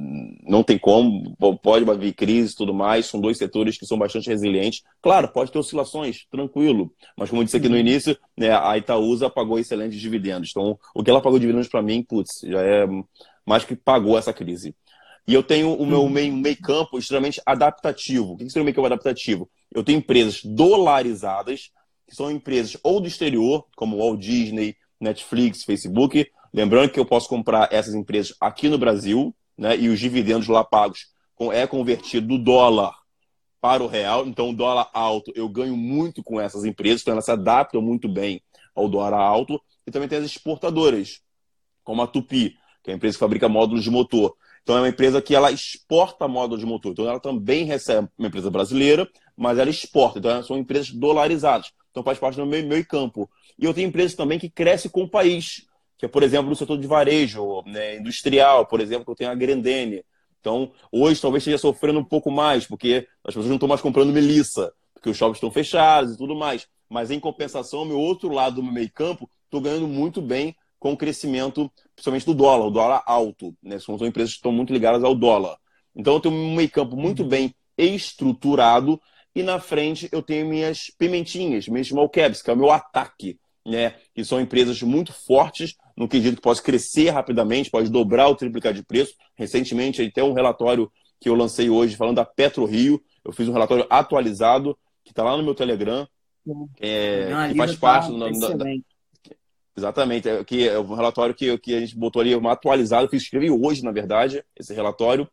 [0.47, 4.29] não tem como, pode haver crise e tudo mais, são dois setores que são bastante
[4.29, 4.83] resilientes.
[5.01, 7.81] Claro, pode ter oscilações, tranquilo, mas como eu disse aqui no uhum.
[7.81, 10.51] início, né, a Itaúsa pagou excelentes dividendos.
[10.51, 12.87] Então, o que ela pagou de dividendos para mim, putz, já é
[13.45, 14.75] mais que pagou essa crise.
[15.27, 16.11] E eu tenho o meu uhum.
[16.11, 18.33] meio, meio campo extremamente adaptativo.
[18.33, 19.51] O que seria o meio campo adaptativo?
[19.75, 21.71] Eu tenho empresas dolarizadas,
[22.07, 26.31] que são empresas ou do exterior, como Walt Disney, Netflix, Facebook.
[26.57, 29.77] Lembrando que eu posso comprar essas empresas aqui no Brasil, né?
[29.77, 31.09] E os dividendos lá pagos
[31.53, 32.95] é convertido do dólar
[33.61, 34.27] para o real.
[34.27, 38.09] Então, o dólar alto, eu ganho muito com essas empresas, então elas se adaptam muito
[38.09, 38.41] bem
[38.75, 39.61] ao dólar alto.
[39.87, 41.21] E também tem as exportadoras,
[41.85, 44.35] como a Tupi, que é a empresa que fabrica módulos de motor.
[44.63, 46.93] Então é uma empresa que ela exporta módulos de motor.
[46.93, 50.21] Então ela também recebe uma empresa brasileira, mas ela exporta.
[50.21, 51.71] Então são empresas dolarizadas.
[51.91, 53.29] Então faz parte do meu meio campo.
[53.59, 55.66] E eu tenho empresas também que crescem com o país,
[55.99, 59.31] que é, por exemplo, no setor de varejo, né, industrial, por exemplo, que eu tenho
[59.31, 60.05] a Grendene.
[60.41, 64.13] Então, hoje talvez esteja sofrendo um pouco mais, porque as pessoas não estão mais comprando
[64.13, 66.69] melissa, porque os shoppings estão fechados e tudo mais.
[66.89, 70.93] Mas, em compensação, meu outro lado do meu meio campo, estou ganhando muito bem com
[70.93, 73.55] o crescimento, principalmente do dólar, o dólar alto.
[73.63, 73.79] Né?
[73.79, 75.57] São, são empresas que estão muito ligadas ao dólar.
[75.95, 77.29] Então eu tenho um meio campo muito uhum.
[77.29, 79.01] bem estruturado
[79.35, 83.39] e na frente eu tenho minhas pimentinhas, minhas small caps, que é o meu ataque,
[83.67, 83.95] né?
[84.15, 88.73] que são empresas muito fortes no quesito que pode crescer rapidamente, pode dobrar ou triplicar
[88.73, 89.15] de preço.
[89.35, 93.87] Recentemente, até um relatório que eu lancei hoje falando da PetroRio, eu fiz um relatório
[93.91, 96.07] atualizado que está lá no meu Telegram,
[96.81, 98.67] é, que faz parte tá do, da,
[99.77, 100.29] Exatamente.
[100.29, 103.23] É, que é um relatório que, que a gente botou ali, uma atualizada, eu fiz
[103.23, 105.29] escrevi hoje, na verdade, esse relatório,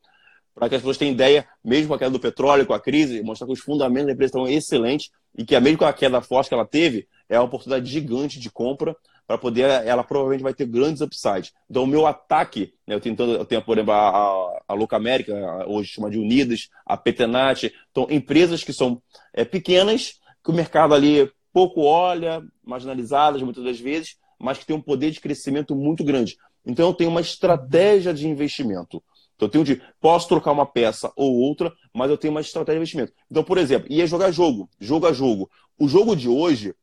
[0.53, 3.23] para que as pessoas tenham ideia, mesmo com a queda do petróleo, com a crise,
[3.23, 6.49] mostrar que os fundamentos da empresa estão excelentes e que, mesmo com a queda forte
[6.49, 10.65] que ela teve, é uma oportunidade gigante de compra para poder, ela provavelmente vai ter
[10.65, 11.53] grandes upsides.
[11.69, 15.33] Então, o meu ataque, né, eu, tentando, eu tenho, por exemplo, a, a Louca América,
[15.65, 19.01] hoje chama de Unidas, a Petenat, então, empresas que são
[19.33, 24.75] é, pequenas, que o mercado ali pouco olha, marginalizadas muitas das vezes, mas que tem
[24.75, 26.37] um poder de crescimento muito grande.
[26.65, 29.01] Então eu tenho uma estratégia de investimento.
[29.35, 32.79] Então eu tenho de posso trocar uma peça ou outra, mas eu tenho uma estratégia
[32.79, 33.13] de investimento.
[33.29, 35.49] Então, por exemplo, ia jogar jogo, jogo a jogo.
[35.77, 36.73] O jogo de hoje,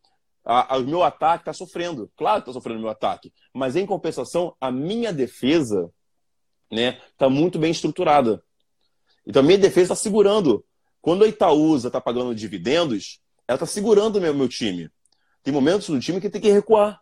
[0.44, 2.10] o meu ataque está sofrendo.
[2.16, 5.90] Claro que está sofrendo o meu ataque, mas em compensação, a minha defesa
[6.70, 8.42] né, está muito bem estruturada.
[9.26, 10.64] Então a minha defesa está segurando.
[11.00, 14.90] Quando a Itaúsa está pagando dividendos, ela está segurando o meu, meu time.
[15.42, 17.00] Tem momentos do time que tem que recuar.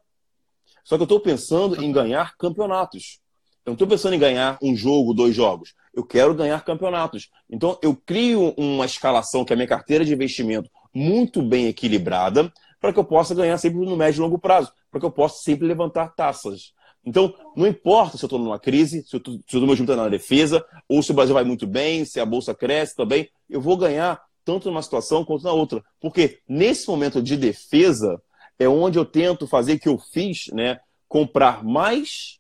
[0.85, 3.21] Só que eu estou pensando em ganhar campeonatos.
[3.65, 5.75] Eu não estou pensando em ganhar um jogo, dois jogos.
[5.93, 7.29] Eu quero ganhar campeonatos.
[7.51, 12.51] Então, eu crio uma escalação que é a minha carteira de investimento muito bem equilibrada
[12.81, 14.73] para que eu possa ganhar sempre no médio e longo prazo.
[14.91, 16.73] para que eu possa sempre levantar taças.
[17.05, 19.89] Então, não importa se eu estou numa crise, se, eu tô, se o meu time
[19.89, 23.31] está na defesa, ou se o Brasil vai muito bem, se a bolsa cresce também,
[23.49, 25.83] eu vou ganhar tanto numa situação quanto na outra.
[26.01, 28.21] Porque nesse momento de defesa
[28.59, 30.81] é onde eu tento fazer o que eu fiz, né?
[31.09, 32.39] Comprar mais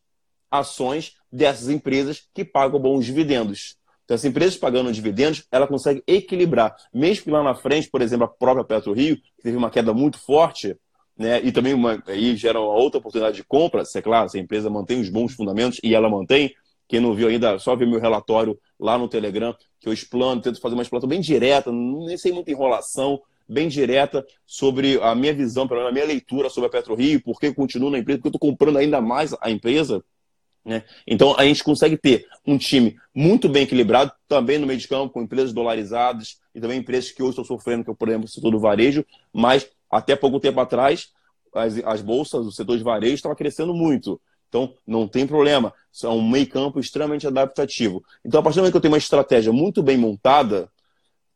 [0.50, 3.77] ações dessas empresas que pagam bons dividendos.
[4.08, 6.74] Então, as empresas pagando dividendos, ela consegue equilibrar.
[6.94, 10.18] Mesmo que lá na frente, por exemplo, a própria PetroRio, que teve uma queda muito
[10.18, 10.74] forte,
[11.14, 14.38] né, e também uma, aí gera uma outra oportunidade de compra, se é claro, se
[14.38, 16.54] a empresa mantém os bons fundamentos, e ela mantém,
[16.88, 20.58] quem não viu ainda, só ver meu relatório lá no Telegram, que eu explano, tento
[20.58, 25.68] fazer uma explanação bem direta, nem sei muita enrolação, bem direta sobre a minha visão,
[25.70, 28.50] a minha leitura sobre a PetroRio, por que eu continuo na empresa, porque eu estou
[28.50, 30.02] comprando ainda mais a empresa.
[30.64, 30.84] Né?
[31.06, 35.14] Então a gente consegue ter um time muito bem equilibrado, também no meio de campo,
[35.14, 38.30] com empresas dolarizadas e também empresas que hoje estão sofrendo, que é, por exemplo, o
[38.30, 41.08] setor do varejo, mas até pouco tempo atrás,
[41.54, 44.20] as, as bolsas, o setor de varejo estava crescendo muito.
[44.48, 45.72] Então, não tem problema.
[46.02, 48.02] É um meio campo extremamente adaptativo.
[48.24, 50.70] Então, a partir do momento que eu tenho uma estratégia muito bem montada,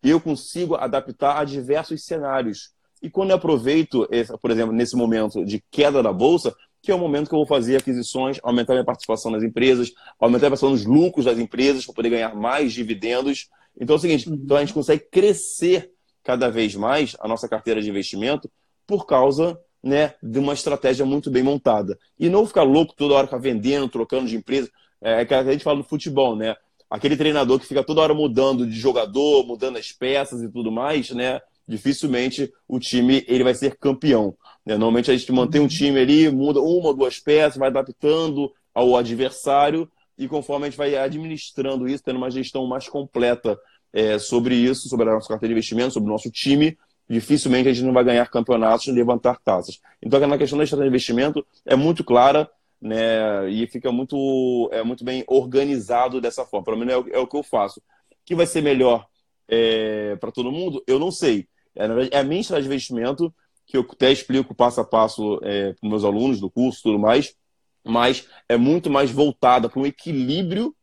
[0.02, 2.70] eu consigo adaptar a diversos cenários.
[3.02, 4.08] E quando eu aproveito,
[4.40, 7.46] por exemplo, nesse momento de queda da bolsa, que é o momento que eu vou
[7.46, 11.94] fazer aquisições, aumentar minha participação nas empresas, aumentar a participação nos lucros das empresas para
[11.94, 13.48] poder ganhar mais dividendos.
[13.80, 14.34] Então é o seguinte, uhum.
[14.34, 15.92] então a gente consegue crescer
[16.24, 18.50] cada vez mais a nossa carteira de investimento
[18.86, 21.96] por causa né, de uma estratégia muito bem montada.
[22.18, 24.68] E não ficar louco toda hora ficar vendendo, trocando de empresa.
[25.00, 26.54] É, é que a gente fala do futebol, né?
[26.90, 31.10] Aquele treinador que fica toda hora mudando de jogador, mudando as peças e tudo mais,
[31.10, 31.40] né?
[31.66, 34.36] Dificilmente o time ele vai ser campeão.
[34.64, 34.74] Né?
[34.74, 38.96] Normalmente a gente mantém um time ali, muda uma ou duas peças, vai adaptando ao
[38.96, 43.58] adversário e conforme a gente vai administrando isso, tendo uma gestão mais completa
[43.92, 46.76] é, sobre isso, sobre a nossa carteira de investimento, sobre o nosso time,
[47.08, 49.80] dificilmente a gente não vai ganhar campeonatos e levantar taças.
[50.00, 52.48] Então, na questão da estratégia de investimento, é muito clara
[52.80, 56.64] né, e fica muito, é, muito bem organizado dessa forma.
[56.64, 57.82] Pelo menos é o, é o que eu faço.
[58.24, 59.06] que vai ser melhor
[59.48, 60.82] é, para todo mundo?
[60.86, 61.46] Eu não sei.
[61.76, 61.84] É,
[62.16, 63.34] é a minha estratégia de investimento,
[63.72, 66.98] que eu até explico passo a passo é, para meus alunos do curso e tudo
[66.98, 67.34] mais,
[67.82, 70.76] mas é muito mais voltada para um equilíbrio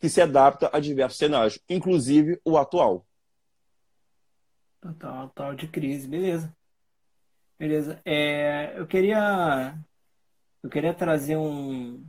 [0.00, 3.06] que se adapta a diversos cenários, inclusive o atual.
[4.80, 6.52] Total, total de crise, beleza.
[7.56, 8.02] Beleza.
[8.04, 9.78] É, eu queria
[10.60, 12.04] eu queria trazer um,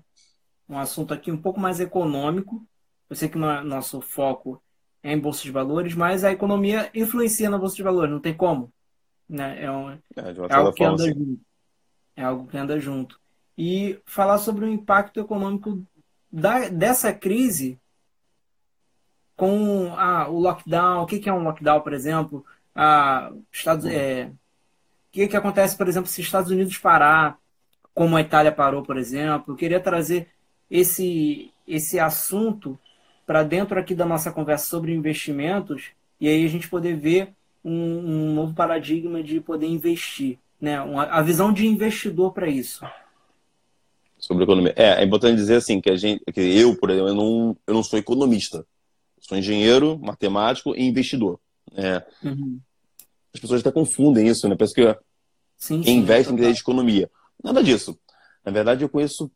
[0.68, 2.68] um assunto aqui um pouco mais econômico.
[3.08, 4.60] Eu sei que no, nosso foco
[5.04, 8.36] é em bolsa de valores, mas a economia influencia na bolsa de valores, não tem
[8.36, 8.74] como.
[9.30, 9.64] Né?
[9.64, 10.00] É, um, é,
[10.50, 11.42] é algo que anda junto.
[12.16, 13.20] É algo que anda junto.
[13.58, 15.86] E falar sobre o impacto econômico
[16.32, 17.80] da, dessa crise
[19.36, 24.26] com ah, o lockdown, o que, que é um lockdown, por exemplo, ah, Estados, é,
[24.26, 27.38] o que, que acontece, por exemplo, se Estados Unidos parar,
[27.94, 29.54] como a Itália parou, por exemplo.
[29.54, 30.30] Eu queria trazer
[30.70, 32.78] esse, esse assunto
[33.26, 37.72] para dentro aqui da nossa conversa sobre investimentos e aí a gente poder ver um,
[37.72, 40.82] um novo paradigma de poder investir, né?
[40.82, 42.86] Uma, a visão de investidor para isso
[44.20, 44.74] sobre economia.
[44.76, 47.74] É, é importante dizer assim que a gente, que eu, por exemplo, eu não, eu
[47.74, 48.66] não sou economista.
[49.20, 51.40] sou engenheiro, matemático e investidor.
[51.74, 52.60] É, uhum.
[53.34, 54.56] As pessoas até confundem isso, né?
[54.56, 54.98] Parece que
[55.58, 57.10] sim, sim, investe em de economia.
[57.42, 57.98] Nada disso.
[58.44, 59.32] Na verdade, eu conheço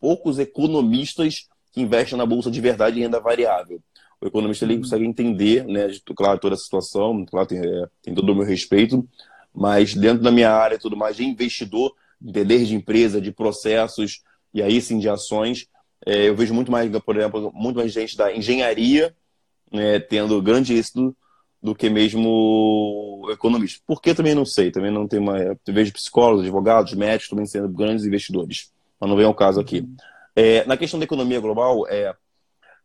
[0.00, 3.80] poucos economistas que investem na bolsa de verdade em renda variável.
[4.20, 4.80] O economista ele uhum.
[4.80, 8.44] consegue entender, né, de, claro, toda a situação, claro, tem, é, tem todo o meu
[8.44, 9.08] respeito,
[9.54, 14.22] mas dentro da minha área e tudo mais, de investidor, entender de empresa, de processos
[14.52, 15.66] e aí sim de ações.
[16.04, 19.14] É, eu vejo muito mais, por exemplo, muito mais gente da engenharia
[19.72, 21.16] né, tendo grande êxito
[21.62, 23.82] do que mesmo economista.
[23.86, 25.38] Por que também não sei, também não tem uma.
[25.38, 29.86] Eu vejo psicólogos, advogados, médicos também sendo grandes investidores, mas não vem ao caso aqui.
[30.34, 32.14] É, na questão da economia global, é,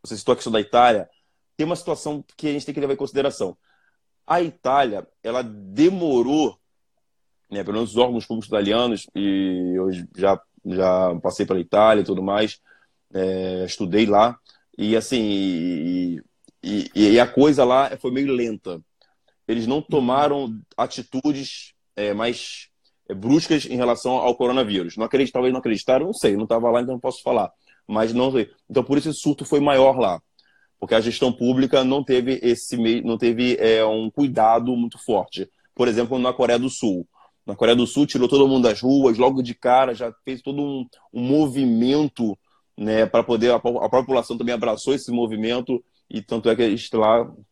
[0.04, 1.10] você citou a questão da Itália,
[1.58, 3.58] tem uma situação que a gente tem que levar em consideração.
[4.28, 6.58] A Itália, ela demorou
[7.50, 12.06] né, pelo menos os órgãos públicos italianos, e eu já, já passei pela Itália e
[12.06, 12.60] tudo mais,
[13.14, 14.38] é, estudei lá,
[14.78, 16.22] e assim, e,
[16.64, 18.82] e, e, a coisa lá foi meio lenta.
[19.48, 22.68] Eles não tomaram atitudes é, mais
[23.08, 24.98] é, bruscas em relação ao coronavírus.
[24.98, 27.52] Não acreditavam, talvez não acreditaram, não sei, não estava lá, então não posso falar.
[27.88, 28.50] Mas não sei.
[28.70, 30.20] Então, por isso esse surto foi maior lá.
[30.80, 35.50] Porque a gestão pública não teve esse não teve é, um cuidado muito forte.
[35.74, 37.08] Por exemplo, na Coreia do Sul
[37.46, 40.62] na Coreia do Sul, tirou todo mundo das ruas, logo de cara já fez todo
[40.62, 42.38] um, um movimento
[42.76, 43.52] né, para poder.
[43.52, 47.46] A, a, população também abraçou esse movimento, e tanto é que lá, o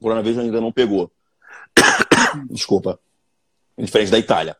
[0.00, 1.10] coronavírus ainda não pegou.
[2.50, 3.00] Desculpa.
[3.78, 4.56] Diferente da Itália.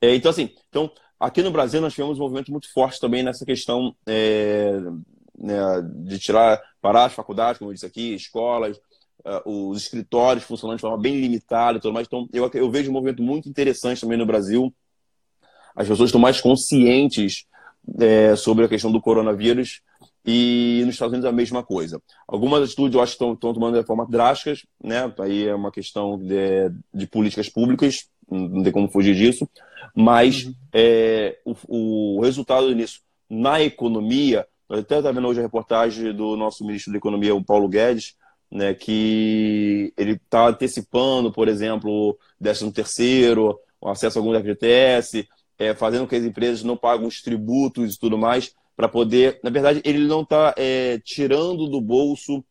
[0.00, 3.44] É, então, assim, então, aqui no Brasil nós tivemos um movimento muito forte também nessa
[3.44, 4.78] questão é,
[5.36, 5.58] né,
[6.04, 8.76] de tirar, parar as faculdades, como eu disse aqui, escolas,
[9.24, 12.06] uh, os escritórios funcionando de forma bem limitada e tudo mais.
[12.06, 14.70] Então, eu, eu vejo um movimento muito interessante também no Brasil.
[15.74, 17.46] As pessoas estão mais conscientes
[17.98, 19.80] é, sobre a questão do coronavírus
[20.26, 22.02] e nos Estados Unidos a mesma coisa.
[22.28, 25.10] Algumas atitudes eu acho que estão, estão tomando de forma drásticas, né?
[25.20, 29.48] Aí é uma questão de, de políticas públicas, não tem como fugir disso,
[29.96, 30.54] mas uhum.
[30.70, 36.36] é, o, o resultado nisso na economia, eu até estava vendo hoje a reportagem do
[36.36, 38.14] nosso ministro da Economia, o Paulo Guedes,
[38.50, 45.28] né, que ele está antecipando, por exemplo, o 13 terceiro, o acesso a algum FGTS,
[45.58, 49.40] é, fazendo com que as empresas não paguem os tributos e tudo mais, para poder.
[49.42, 52.44] Na verdade, ele não está é, tirando do bolso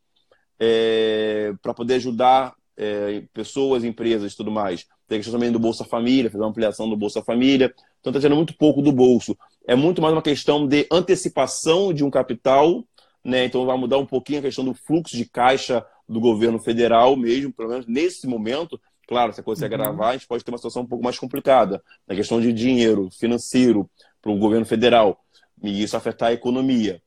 [0.60, 4.86] é, para poder ajudar é, pessoas, empresas e tudo mais.
[5.08, 7.74] Tem a questão também do Bolsa Família, fazer uma ampliação do Bolsa Família.
[8.00, 9.38] Então está tirando muito pouco do bolso.
[9.66, 12.84] É muito mais uma questão de antecipação de um capital,
[13.24, 13.46] né?
[13.46, 17.54] Então vai mudar um pouquinho a questão do fluxo de caixa do governo federal mesmo,
[17.54, 18.80] pelo menos nesse momento.
[19.08, 21.18] Claro, se a coisa se agravar, a gente pode ter uma situação um pouco mais
[21.18, 21.82] complicada.
[22.08, 23.90] Na questão de dinheiro financeiro
[24.22, 25.20] para o governo federal
[25.62, 27.02] e isso afetar a economia.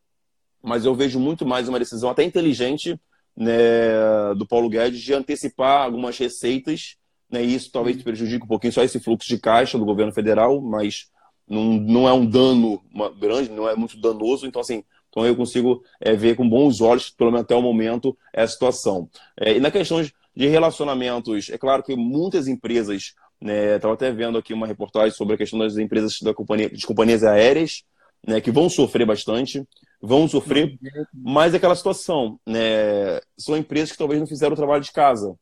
[0.63, 2.99] Mas eu vejo muito mais uma decisão até inteligente
[3.37, 6.97] né, do Paulo Guedes de antecipar algumas receitas,
[7.31, 10.61] né, e isso talvez prejudique um pouquinho só esse fluxo de caixa do governo federal,
[10.61, 11.11] mas
[11.49, 12.83] não, não é um dano
[13.19, 17.09] grande, não é muito danoso, então assim, então eu consigo é, ver com bons olhos,
[17.09, 19.09] pelo menos até o momento, essa situação.
[19.41, 24.37] É, e na questão de relacionamentos, é claro que muitas empresas, né, estava até vendo
[24.37, 27.83] aqui uma reportagem sobre a questão das empresas da companhia, de companhias aéreas,
[28.27, 29.67] né, que vão sofrer bastante,
[30.03, 30.79] vão sofrer,
[31.15, 35.35] mas é aquela situação, né, são empresas que talvez não fizeram o trabalho de casa,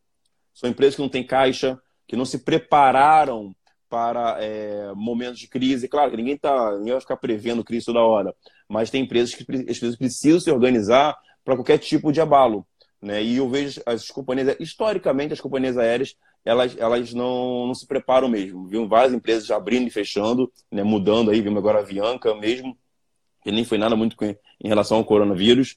[0.53, 1.77] são empresas que não têm caixa,
[2.07, 3.53] que não se prepararam
[3.89, 5.89] para é, momentos de crise.
[5.89, 8.35] Claro que ninguém, tá, ninguém vai ficar prevendo crise toda hora,
[8.69, 12.67] mas tem empresas que as empresas precisam se organizar para qualquer tipo de abalo.
[13.01, 13.23] Né?
[13.23, 18.29] E eu vejo as companhias, historicamente, as companhias aéreas, elas, elas não, não se preparam
[18.29, 18.67] mesmo.
[18.67, 20.83] Viu várias empresas abrindo e fechando, né?
[20.83, 22.77] mudando aí, vimos agora a Avianca mesmo,
[23.43, 25.77] que nem foi nada muito em relação ao coronavírus,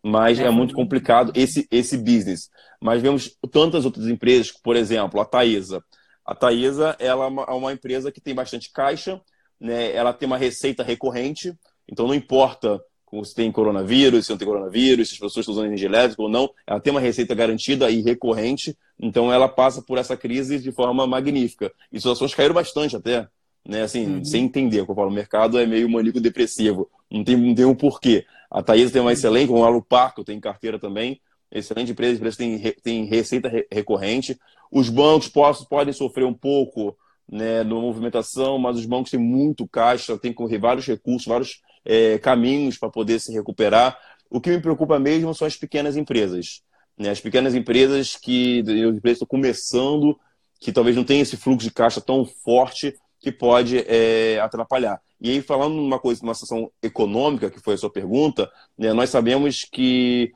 [0.00, 2.48] mas é, é muito complicado esse, esse business.
[2.80, 5.82] Mas vemos tantas outras empresas, por exemplo, a Taesa.
[6.28, 9.18] A Taesa ela é uma empresa que tem bastante caixa,
[9.58, 9.94] né?
[9.94, 11.54] ela tem uma receita recorrente,
[11.90, 12.78] então não importa
[13.24, 16.28] se tem coronavírus, se não tem coronavírus, se as pessoas estão usando energia elétrica ou
[16.28, 20.70] não, ela tem uma receita garantida e recorrente, então ela passa por essa crise de
[20.70, 21.72] forma magnífica.
[21.90, 23.26] E as ações caíram bastante até,
[23.66, 23.80] né?
[23.80, 24.24] Assim, uhum.
[24.26, 27.64] sem entender, como eu falo, o mercado é meio maníaco depressivo, não tem, não tem
[27.64, 28.26] um porquê.
[28.50, 31.18] A Thaís tem uma excelente, como a Luparco tem carteira também,
[31.50, 34.38] excelente empresa, empresa tem, tem receita recorrente.
[34.70, 35.28] Os bancos
[35.68, 36.96] podem sofrer um pouco
[37.30, 42.78] né, na movimentação, mas os bancos têm muito caixa, têm vários recursos, vários é, caminhos
[42.78, 43.98] para poder se recuperar.
[44.30, 46.62] O que me preocupa mesmo são as pequenas empresas.
[46.96, 47.10] Né?
[47.10, 50.18] As pequenas empresas que as empresas estão começando,
[50.60, 55.00] que talvez não tenham esse fluxo de caixa tão forte que pode é, atrapalhar.
[55.20, 59.10] E aí, falando numa coisa, uma situação econômica, que foi a sua pergunta, né, nós
[59.10, 60.32] sabemos que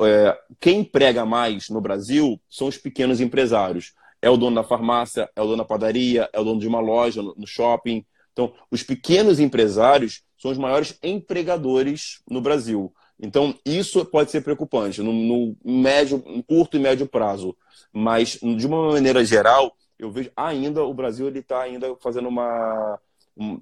[0.00, 3.94] é, quem emprega mais no Brasil são os pequenos empresários.
[4.22, 6.80] É o dono da farmácia, é o dono da padaria, é o dono de uma
[6.80, 8.04] loja no, no shopping.
[8.32, 12.92] Então, os pequenos empresários são os maiores empregadores no Brasil.
[13.18, 17.56] Então, isso pode ser preocupante no, no médio, no curto e médio prazo.
[17.92, 22.98] Mas, de uma maneira geral, eu vejo ainda o Brasil ele está ainda fazendo uma,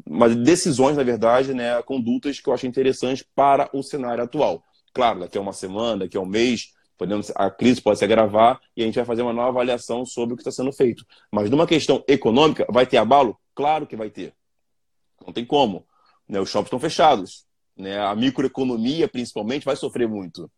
[0.07, 4.63] uma decisões, na verdade, né, condutas que eu acho interessantes para o cenário atual.
[4.99, 8.61] Claro, daqui a uma semana, daqui a um mês, podemos, a crise pode se agravar
[8.77, 11.07] e a gente vai fazer uma nova avaliação sobre o que está sendo feito.
[11.31, 13.39] Mas numa questão econômica, vai ter abalo?
[13.55, 14.35] Claro que vai ter.
[15.25, 15.87] Não tem como.
[16.29, 16.41] Né?
[16.41, 17.47] Os shoppings estão fechados.
[17.77, 17.97] Né?
[17.97, 20.51] A microeconomia, principalmente, vai sofrer muito.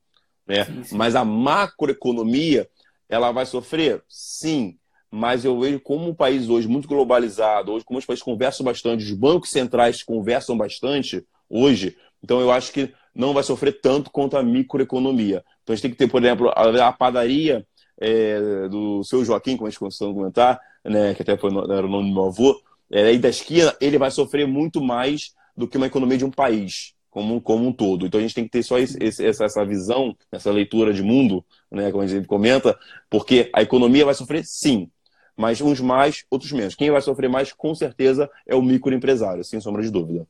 [0.47, 0.65] Né?
[0.65, 0.97] Sim, sim.
[0.97, 2.67] Mas a macroeconomia,
[3.11, 4.03] ela vai sofrer?
[4.09, 4.79] Sim.
[5.11, 9.05] Mas eu vejo como um país hoje muito globalizado, hoje como os países conversam bastante,
[9.05, 14.37] os bancos centrais conversam bastante hoje, então eu acho que não vai sofrer tanto quanto
[14.37, 15.45] a microeconomia.
[15.63, 17.67] Então a gente tem que ter, por exemplo, a, padaria
[18.01, 21.87] é, do seu Joaquim, como a gente começou a comentar, né, que até foi, era
[21.87, 22.61] o nome do meu avô,
[22.91, 26.31] é, aí da esquina, ele vai sofrer muito mais do que uma economia de um
[26.31, 28.07] país como, como um todo.
[28.07, 31.45] Então a gente tem que ter só esse, essa, essa visão, essa leitura de mundo,
[31.71, 32.79] né, como a gente comenta,
[33.11, 34.89] porque a economia vai sofrer sim,
[35.37, 36.75] mas uns mais, outros menos.
[36.75, 40.27] Quem vai sofrer mais, com certeza, é o microempresário, sem sombra de dúvida.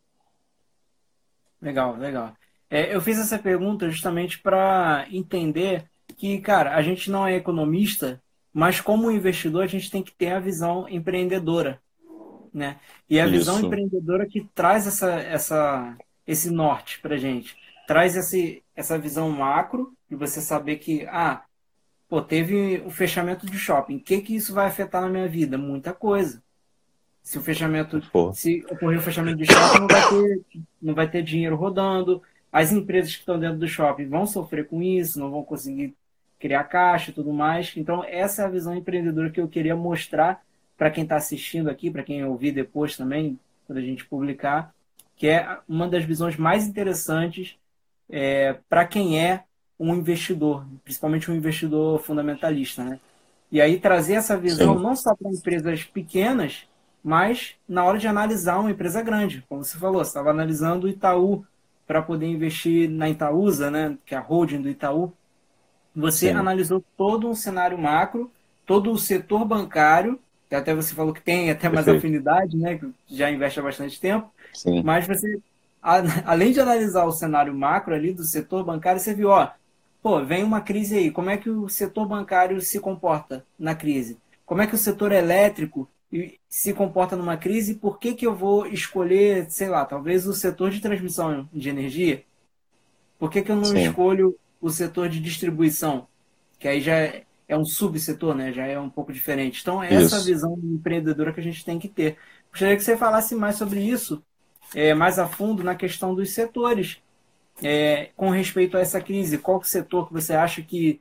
[1.60, 2.34] Legal, legal.
[2.68, 5.84] É, eu fiz essa pergunta justamente para entender
[6.16, 10.32] que, cara, a gente não é economista, mas como investidor a gente tem que ter
[10.32, 11.80] a visão empreendedora
[12.52, 12.78] né?
[13.08, 13.32] E a Isso.
[13.32, 15.96] visão empreendedora que traz essa, essa,
[16.26, 17.56] esse norte para gente,
[17.86, 21.42] traz esse, essa visão macro de você saber que ah,
[22.08, 25.56] pô, teve o fechamento de shopping, o que que isso vai afetar na minha vida?
[25.56, 26.42] Muita coisa.
[27.30, 28.32] Se o fechamento, Pô.
[28.32, 30.40] se ocorrer o fechamento de shopping, não vai ter,
[30.82, 32.20] não vai ter dinheiro rodando.
[32.50, 35.94] As empresas que estão dentro do shopping vão sofrer com isso, não vão conseguir
[36.40, 37.72] criar caixa e tudo mais.
[37.76, 40.42] Então, essa é a visão empreendedora que eu queria mostrar
[40.76, 44.74] para quem está assistindo aqui, para quem ouvir depois também, quando a gente publicar,
[45.14, 47.56] que é uma das visões mais interessantes
[48.08, 49.44] é, para quem é
[49.78, 52.98] um investidor, principalmente um investidor fundamentalista, né?
[53.52, 54.82] E aí trazer essa visão Sim.
[54.82, 56.68] não só para empresas pequenas,
[57.02, 60.90] mas na hora de analisar uma empresa grande, como você falou, você estava analisando o
[60.90, 61.44] Itaú
[61.86, 65.12] para poder investir na Itaúsa, né, que é a holding do Itaú.
[65.94, 66.36] Você Sim.
[66.36, 68.30] analisou todo um cenário macro,
[68.64, 72.92] todo o setor bancário, que até você falou que tem até mais afinidade, né, que
[73.08, 74.30] já investe há bastante tempo.
[74.52, 74.82] Sim.
[74.84, 75.40] Mas você,
[75.82, 79.50] além de analisar o cenário macro ali do setor bancário, você viu, ó,
[80.02, 84.18] pô, vem uma crise aí, como é que o setor bancário se comporta na crise?
[84.46, 85.88] Como é que o setor elétrico
[86.48, 90.70] se comporta numa crise, por que, que eu vou escolher, sei lá, talvez o setor
[90.70, 92.24] de transmissão de energia?
[93.18, 93.82] Por que, que eu não Sim.
[93.82, 96.08] escolho o setor de distribuição?
[96.58, 96.94] Que aí já
[97.46, 98.52] é um subsetor, né?
[98.52, 99.60] Já é um pouco diferente.
[99.60, 102.16] Então, é essa visão empreendedora que a gente tem que ter.
[102.50, 104.22] Gostaria que você falasse mais sobre isso,
[104.74, 106.98] é, mais a fundo, na questão dos setores.
[107.62, 111.00] É, com respeito a essa crise, qual setor que você acha que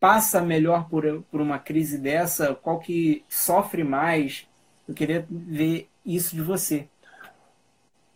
[0.00, 2.54] passa melhor por, por uma crise dessa?
[2.54, 4.46] Qual que sofre mais?
[4.86, 6.88] Eu queria ver isso de você.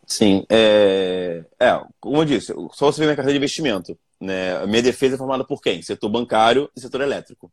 [0.07, 3.99] Sim, é, é como eu disse, só você vê minha carteira de investimento.
[4.21, 4.57] Né?
[4.57, 5.83] A minha defesa é formada por quem?
[5.83, 7.53] Setor bancário e setor elétrico.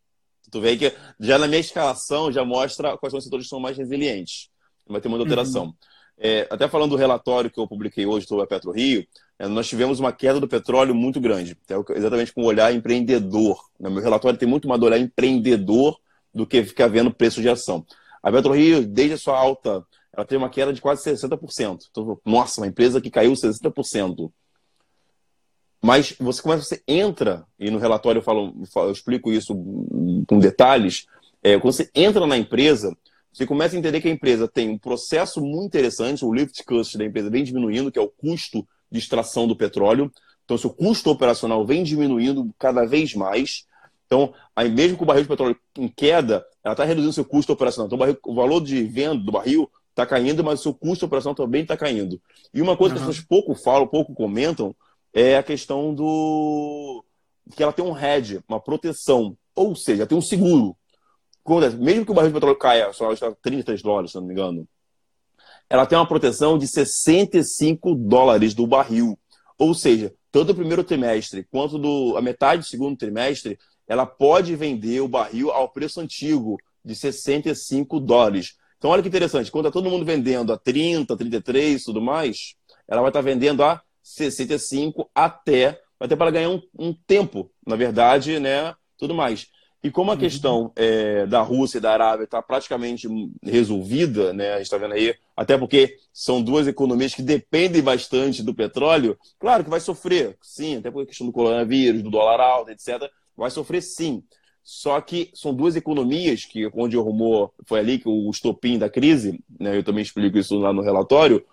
[0.51, 3.59] Tu vê que já na minha escalação já mostra quais são os setores que são
[3.59, 4.49] mais resilientes.
[4.87, 5.65] Vai ter muita alteração.
[5.65, 5.73] Uhum.
[6.21, 9.07] É, até falando do relatório que eu publiquei hoje sobre a Petro Rio,
[9.39, 11.57] é, nós tivemos uma queda do petróleo muito grande,
[11.95, 13.69] exatamente com o olhar empreendedor.
[13.79, 13.89] Né?
[13.89, 15.97] Meu relatório tem muito mais do olhar empreendedor
[16.33, 17.85] do que ficar vendo preço de ação.
[18.21, 21.85] A PetroRio, desde a sua alta, ela teve uma queda de quase 60%.
[21.89, 24.29] Então, nossa, uma empresa que caiu 60%.
[25.81, 29.55] Mas você começa, você entra, e no relatório eu, falo, eu explico isso
[30.27, 31.05] com detalhes,
[31.41, 32.93] é, quando você entra na empresa,
[33.31, 36.97] você começa a entender que a empresa tem um processo muito interessante, o lift cost
[36.97, 40.11] da empresa vem diminuindo, que é o custo de extração do petróleo.
[40.43, 43.65] Então, seu custo operacional vem diminuindo cada vez mais.
[44.07, 44.33] Então,
[44.73, 47.85] mesmo com o barril de petróleo em queda, ela está reduzindo seu custo operacional.
[47.85, 51.05] Então, o, barril, o valor de venda do barril está caindo, mas o seu custo
[51.05, 52.19] operacional também está caindo.
[52.51, 53.01] E uma coisa uhum.
[53.01, 54.75] que as pessoas pouco falam, pouco comentam,
[55.13, 57.03] é a questão do
[57.55, 60.75] que ela tem um hedge, uma proteção, ou seja, tem um seguro.
[61.49, 64.33] Quando, mesmo que o barril de petróleo caia, só está 33 dólares, se não me
[64.33, 64.67] engano,
[65.67, 69.17] ela tem uma proteção de 65 dólares do barril.
[69.57, 74.55] Ou seja, tanto o primeiro trimestre quanto do, a metade do segundo trimestre, ela pode
[74.55, 78.53] vender o barril ao preço antigo de 65 dólares.
[78.77, 82.53] Então, olha que interessante, quando está todo mundo vendendo a 30, 33 e tudo mais,
[82.87, 87.75] ela vai estar tá vendendo a 65 até, até para ganhar um, um tempo, na
[87.75, 88.75] verdade, né?
[88.99, 89.47] Tudo mais.
[89.81, 90.19] E como a uhum.
[90.19, 93.07] questão é, da Rússia e da Arábia está praticamente
[93.41, 94.51] resolvida, né?
[94.51, 99.17] a gente está vendo aí, até porque são duas economias que dependem bastante do petróleo,
[99.39, 103.09] claro que vai sofrer, sim, até por questão do coronavírus, do dólar alto, etc.
[103.37, 104.21] Vai sofrer sim.
[104.61, 108.89] Só que são duas economias que, onde o rumor foi ali que o estopim da
[108.89, 109.77] crise, né?
[109.77, 111.43] eu também explico isso lá no relatório,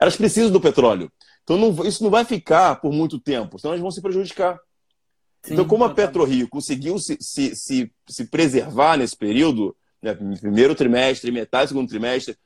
[0.00, 1.10] elas precisam do petróleo.
[1.44, 4.58] Então não, isso não vai ficar por muito tempo, senão elas vão se prejudicar.
[5.48, 10.74] Sim, então, como a PetroRio conseguiu se, se, se, se preservar nesse período, né, primeiro
[10.74, 12.36] trimestre, metade do segundo trimestre,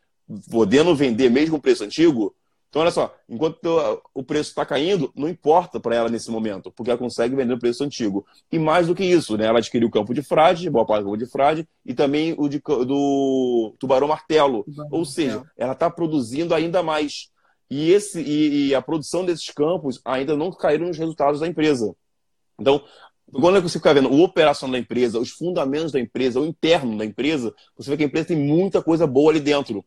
[0.51, 2.35] podendo vender mesmo o preço antigo,
[2.73, 6.91] então olha só, enquanto o preço está caindo, não importa para ela nesse momento, porque
[6.91, 8.25] ela consegue vender o preço antigo.
[8.51, 11.11] E mais do que isso, né, ela adquiriu o campo de frade, boa parte do
[11.11, 14.65] campo de frade, e também o de, do tubarão martelo.
[14.65, 15.53] Tubarão Ou seja, martelo.
[15.59, 17.29] ela está produzindo ainda mais.
[17.69, 21.95] E, esse, e, e a produção desses campos ainda não caíram nos resultados da empresa.
[22.63, 22.83] Então,
[23.31, 27.05] quando você fica vendo o operacional da empresa, os fundamentos da empresa, o interno da
[27.05, 29.85] empresa, você vê que a empresa tem muita coisa boa ali dentro.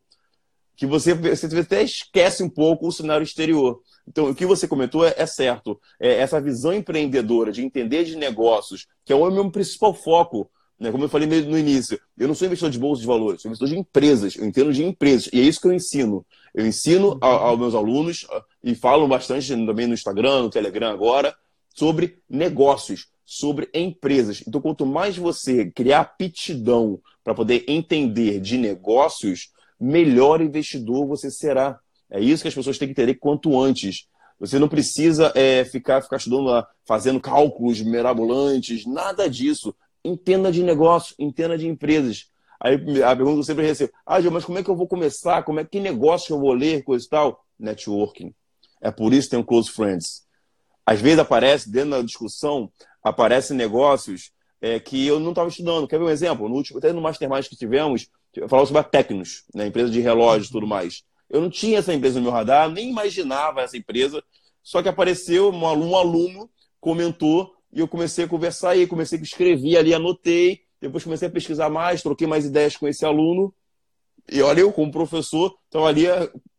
[0.76, 3.80] Que você, você até esquece um pouco o cenário exterior.
[4.06, 5.80] Então, o que você comentou é, é certo.
[5.98, 10.50] É essa visão empreendedora de entender de negócios, que é o meu principal foco.
[10.78, 10.92] Né?
[10.92, 13.70] Como eu falei no início, eu não sou investidor de bolsa de valores, sou investidor
[13.70, 14.36] de empresas.
[14.36, 15.30] Eu entendo de empresas.
[15.32, 16.26] E é isso que eu ensino.
[16.54, 18.26] Eu ensino aos meus alunos
[18.62, 21.34] e falo bastante também no Instagram, no Telegram agora,
[21.76, 24.42] sobre negócios, sobre empresas.
[24.46, 31.78] Então, quanto mais você criar aptidão para poder entender de negócios, melhor investidor você será.
[32.10, 34.06] É isso que as pessoas têm que entender quanto antes.
[34.38, 39.74] Você não precisa é, ficar, ficar estudando lá, fazendo cálculos mirabolantes, nada disso.
[40.04, 42.30] Entenda de negócio, entenda de empresas.
[42.60, 44.86] Aí a pergunta que eu sempre recebo, ah, Gil, mas como é que eu vou
[44.86, 45.42] começar?
[45.42, 47.44] Como é que negócio eu vou ler, coisa e tal?
[47.58, 48.32] Networking.
[48.80, 50.25] É por isso que tem um Close Friends.
[50.86, 52.70] Às vezes aparece, dentro da discussão,
[53.02, 54.30] aparecem negócios
[54.60, 55.88] é, que eu não estava estudando.
[55.88, 56.48] Quer ver um exemplo?
[56.48, 58.08] No último, até no Mastermind que tivemos,
[58.48, 61.02] falava sobre a Tecnos, né, empresa de relógios e tudo mais.
[61.28, 64.22] Eu não tinha essa empresa no meu radar, nem imaginava essa empresa,
[64.62, 69.18] só que apareceu um aluno, um aluno comentou e eu comecei a conversar aí, comecei
[69.18, 73.52] a escrever ali, anotei, depois comecei a pesquisar mais, troquei mais ideias com esse aluno.
[74.30, 76.06] E olha, eu, como professor, estava ali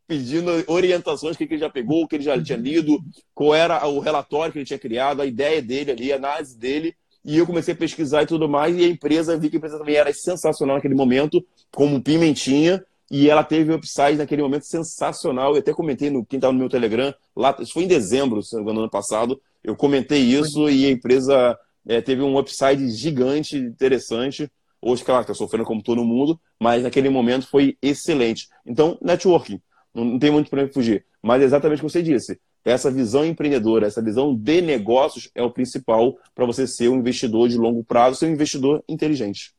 [0.08, 2.99] pedindo orientações, o que, ele já pegou, o que ele já tinha lido,
[3.36, 6.95] qual era o relatório que ele tinha criado, a ideia dele ali, a análise dele.
[7.26, 9.78] E eu comecei a pesquisar e tudo mais, e a empresa, vi que a empresa
[9.78, 12.82] também era sensacional naquele momento, como pimentinha,
[13.12, 15.53] e ela teve um upside naquele momento sensacional.
[15.53, 18.53] Eu até comentei no quem estava no meu Telegram, lá, isso foi em dezembro, se
[18.53, 19.41] não me engano, ano passado.
[19.64, 24.49] Eu comentei isso e a empresa é, teve um upside gigante, interessante.
[24.82, 28.47] Hoje, claro, está sofrendo como todo mundo, mas naquele momento foi excelente.
[28.66, 29.60] Então, networking,
[30.05, 31.05] não, tem muito para fugir.
[31.21, 32.39] Mas é exatamente o que você disse.
[32.63, 37.49] Essa visão empreendedora, essa visão de negócios é o principal para você ser um investidor
[37.49, 39.53] de longo prazo, ser um investidor inteligente.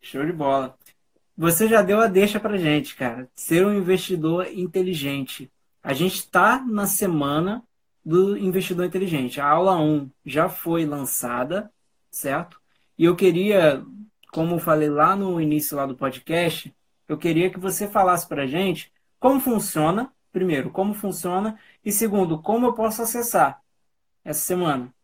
[0.00, 0.74] Show de bola.
[1.36, 3.28] Você já deu a deixa para gente, cara.
[3.34, 5.50] Ser um investidor inteligente.
[5.82, 7.62] A gente está na semana
[8.04, 9.40] do investidor inteligente.
[9.40, 11.70] A aula 1 já foi lançada,
[12.10, 12.60] certo?
[12.98, 13.84] E eu queria,
[14.32, 16.74] como falei lá no início lá do podcast,
[17.10, 22.40] eu queria que você falasse para a gente como funciona, primeiro, como funciona, e segundo,
[22.40, 23.60] como eu posso acessar
[24.24, 24.94] essa semana.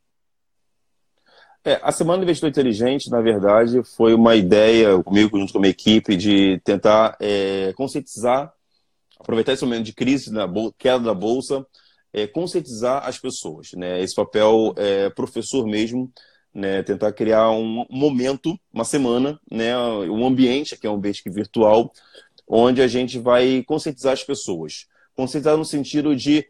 [1.65, 5.63] É, a Semana do Investidor Inteligente, na verdade, foi uma ideia comigo, junto com a
[5.63, 8.53] minha equipe, de tentar é, conscientizar,
[9.19, 10.47] aproveitar esse momento de crise, na
[10.79, 11.67] queda da Bolsa,
[12.13, 13.73] é, conscientizar as pessoas.
[13.73, 14.01] Né?
[14.01, 16.09] Esse papel é professor mesmo,
[16.57, 16.83] né?
[16.83, 19.77] tentar criar um momento, uma semana, né?
[19.79, 21.93] um ambiente, que é um ambiente virtual,
[22.49, 24.87] onde a gente vai conscientizar as pessoas.
[25.15, 26.49] Conscientizar no sentido de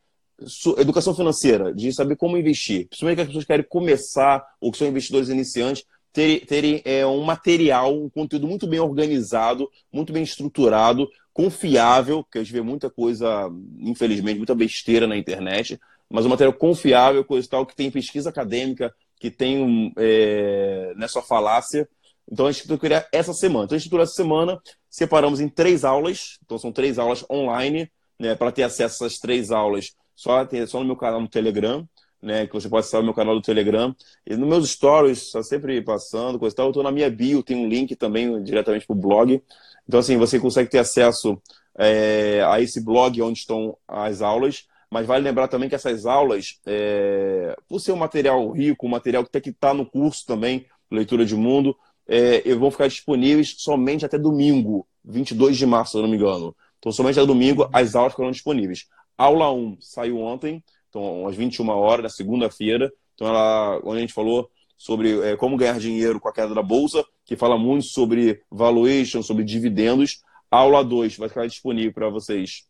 [0.79, 2.87] educação financeira, de saber como investir.
[2.87, 7.25] Principalmente que as pessoas querem começar, ou que são investidores iniciantes, terem, terem é, um
[7.25, 12.89] material, um conteúdo muito bem organizado, muito bem estruturado, confiável, que a gente vê muita
[12.89, 13.51] coisa,
[13.81, 18.95] infelizmente, muita besteira na internet, mas um material confiável, coisa tal, que tem pesquisa acadêmica,
[19.19, 21.89] que tem é, nessa falácia.
[22.31, 23.65] Então a gente criar essa semana.
[23.65, 24.61] Então a gente essa semana,
[24.91, 29.51] separamos em três aulas, então são três aulas online, né, para ter acesso essas três
[29.51, 31.87] aulas, só, só no meu canal no Telegram
[32.27, 32.47] né?
[32.47, 33.95] Que você pode acessar o meu canal do Telegram.
[34.27, 36.67] E nos meus stories, está sempre passando, coisa e tal.
[36.67, 39.43] Eu estou na minha bio, tem um link também diretamente para o blog.
[39.87, 41.41] Então, assim, você consegue ter acesso
[41.79, 44.67] é, a esse blog onde estão as aulas.
[44.91, 49.25] Mas vale lembrar também que essas aulas, é, por ser um material rico, um material
[49.25, 51.77] que tem que estar tá no curso também, Leitura de Mundo,
[52.07, 56.55] é, vão ficar disponíveis somente até domingo, 22 de março, se eu não me engano.
[56.79, 58.87] Então, somente até domingo as aulas foram disponíveis.
[59.19, 62.93] Aula 1 saiu ontem, então às 21 horas, na segunda-feira.
[63.15, 66.63] Então, ela, onde a gente falou sobre é, como ganhar dinheiro com a queda da
[66.63, 70.23] bolsa, que fala muito sobre valuation, sobre dividendos.
[70.51, 72.65] Aula 2 vai ficar disponível para vocês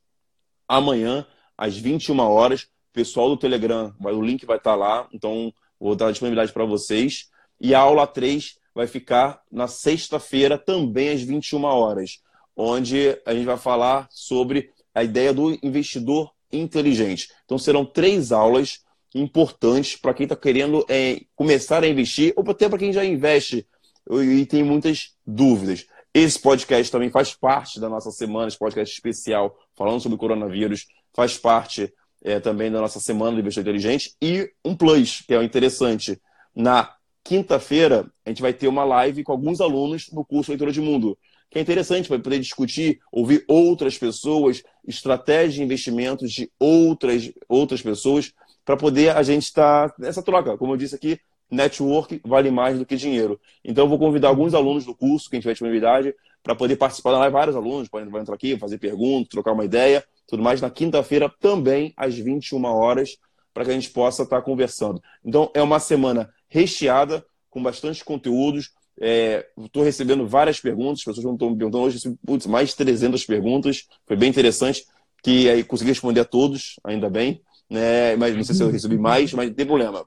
[0.68, 1.26] amanhã,
[1.56, 2.68] às 21 horas.
[2.92, 7.28] Pessoal do Telegram, o link vai estar lá, então vou dar disponibilidade para vocês.
[7.60, 12.22] E a aula 3 vai ficar na sexta-feira, também às 21 horas,
[12.56, 17.30] onde a gente vai falar sobre a ideia do investidor inteligente.
[17.44, 18.84] Então serão três aulas
[19.14, 23.66] importantes para quem está querendo é, começar a investir ou até para quem já investe
[24.10, 25.86] e tem muitas dúvidas.
[26.12, 30.86] Esse podcast também faz parte da nossa semana, esse podcast especial falando sobre coronavírus,
[31.16, 31.92] faz parte
[32.22, 34.14] é, também da nossa semana do Investidor Inteligente.
[34.22, 36.20] E um plus, que é interessante.
[36.54, 36.94] Na
[37.24, 41.18] quinta-feira, a gente vai ter uma live com alguns alunos no curso Leitura de Mundo
[41.50, 47.80] que é interessante para poder discutir, ouvir outras pessoas, estratégias de investimentos de outras, outras
[47.80, 48.32] pessoas,
[48.64, 50.56] para poder a gente estar tá nessa troca.
[50.58, 53.40] Como eu disse aqui, network vale mais do que dinheiro.
[53.64, 57.18] Então, eu vou convidar alguns alunos do curso, quem tiver disponibilidade, para poder participar da
[57.20, 57.32] live.
[57.32, 60.60] Vários alunos podem entrar aqui, fazer perguntas, trocar uma ideia, tudo mais.
[60.60, 63.16] Na quinta-feira, também, às 21 horas,
[63.52, 65.02] para que a gente possa estar tá conversando.
[65.24, 71.18] Então, é uma semana recheada, com bastante conteúdos, Estou é, recebendo várias perguntas, as pessoas
[71.18, 74.86] estão me perguntando hoje, putz, mais de 300 perguntas, foi bem interessante,
[75.22, 78.16] que aí consegui responder a todos, ainda bem, né?
[78.16, 80.06] mas não sei se eu recebi mais, mas não tem problema.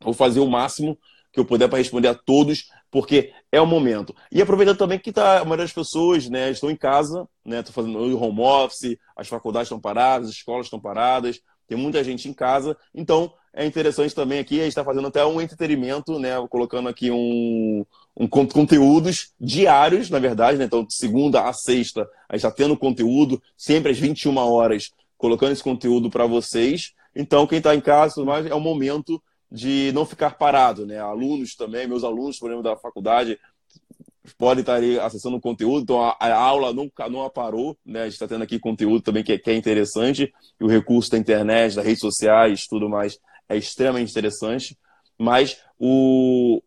[0.00, 0.98] Vou fazer o máximo
[1.32, 4.14] que eu puder para responder a todos, porque é o momento.
[4.32, 7.98] E aproveitando também que tá, a maioria das pessoas né, estão em casa, né, fazendo
[8.20, 12.76] home office, as faculdades estão paradas, as escolas estão paradas, tem muita gente em casa,
[12.94, 16.30] então é interessante também aqui, a gente está fazendo até um entretenimento, né?
[16.48, 17.84] Colocando aqui um,
[18.16, 20.64] um conteúdos diários, na verdade, né?
[20.64, 25.52] Então, de segunda a sexta, a gente está tendo conteúdo, sempre às 21 horas, colocando
[25.52, 26.92] esse conteúdo para vocês.
[27.16, 29.20] Então, quem está em casa tudo mais, é o momento
[29.50, 30.98] de não ficar parado, né?
[30.98, 33.38] Alunos também, meus alunos, por exemplo, da faculdade,
[34.36, 38.02] podem estar acessando o conteúdo, então a, a aula nunca não parou, né?
[38.02, 41.10] A gente está tendo aqui conteúdo também que é, que é interessante, e o recurso
[41.10, 43.18] da internet, das redes sociais, tudo mais,
[43.48, 44.76] é extremamente interessante.
[45.18, 46.62] Mas o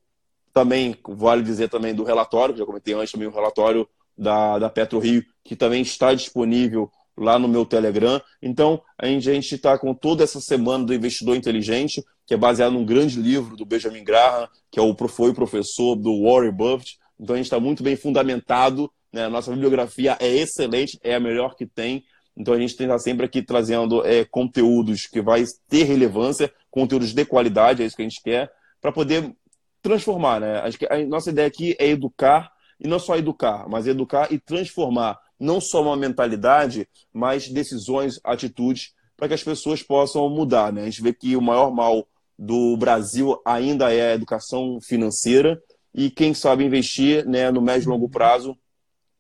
[0.53, 4.69] também vale dizer também do relatório, que já comentei antes também o relatório da, da
[4.69, 8.21] Petro Rio, que também está disponível lá no meu Telegram.
[8.41, 12.85] Então, a gente está com toda essa semana do Investidor Inteligente, que é baseado num
[12.85, 16.97] grande livro do Benjamin Graham, que é o, foi professor do Warren Buffett.
[17.19, 18.89] Então, a gente está muito bem fundamentado.
[19.11, 19.25] Né?
[19.25, 22.05] A nossa bibliografia é excelente, é a melhor que tem.
[22.37, 27.25] Então, a gente está sempre aqui trazendo é, conteúdos que vai ter relevância, conteúdos de
[27.25, 29.35] qualidade, é isso que a gente quer, para poder
[29.81, 30.39] transformar.
[30.39, 30.71] Né?
[30.79, 35.19] Que a nossa ideia aqui é educar, e não só educar, mas educar e transformar
[35.37, 40.71] não só uma mentalidade, mas decisões, atitudes, para que as pessoas possam mudar.
[40.71, 40.83] Né?
[40.83, 42.07] A gente vê que o maior mal
[42.41, 45.61] do Brasil ainda é a educação financeira,
[45.93, 48.57] e quem sabe investir né, no médio e longo prazo,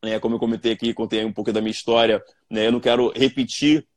[0.03, 2.19] né, como eu comentei aqui, contei um pouco da minha história,
[2.49, 3.87] né, eu não quero repetir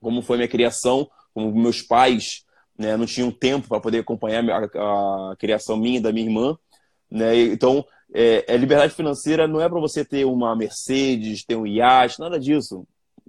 [0.00, 2.44] como foi minha criação, como meus pais
[2.76, 6.58] né, não tinham tempo para poder acompanhar a, a, criação minha e da minha irmã.
[7.08, 11.64] Né, então, é, é liberdade financeira não é para você ter uma Mercedes, ter um
[11.64, 12.84] iate, nada disso.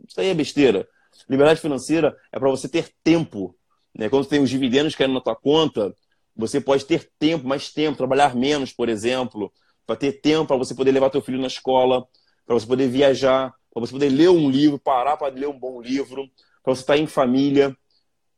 [0.08, 0.88] Isso aí é besteira.
[1.30, 3.56] Liberdade financeira é para você ter tempo.
[3.98, 4.10] Né?
[4.10, 5.96] Quando tem os dividendos caindo na tua conta,
[6.36, 9.52] você pode ter tempo, mais tempo, trabalhar menos, por exemplo,
[9.86, 12.06] para ter tempo para você poder levar teu filho na escola,
[12.46, 15.82] para você poder viajar, para você poder ler um livro, parar para ler um bom
[15.82, 16.30] livro,
[16.64, 17.76] para você estar em família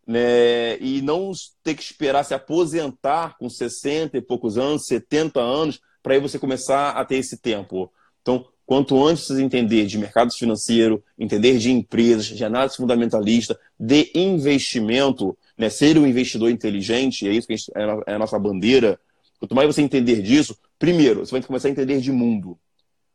[0.05, 1.32] né, e não
[1.64, 6.39] ter que esperar se aposentar com 60 e poucos anos, 70 anos, para aí você
[6.39, 7.91] começar a ter esse tempo.
[8.22, 14.12] Então, quanto antes você entender de mercado financeiro, entender de empresas, de análise fundamentalista, de
[14.16, 17.72] investimento, né, ser um investidor inteligente, é isso que a gente,
[18.05, 18.99] é a nossa bandeira.
[19.39, 22.58] Quanto mais você entender disso, primeiro, você vai começar a entender de mundo.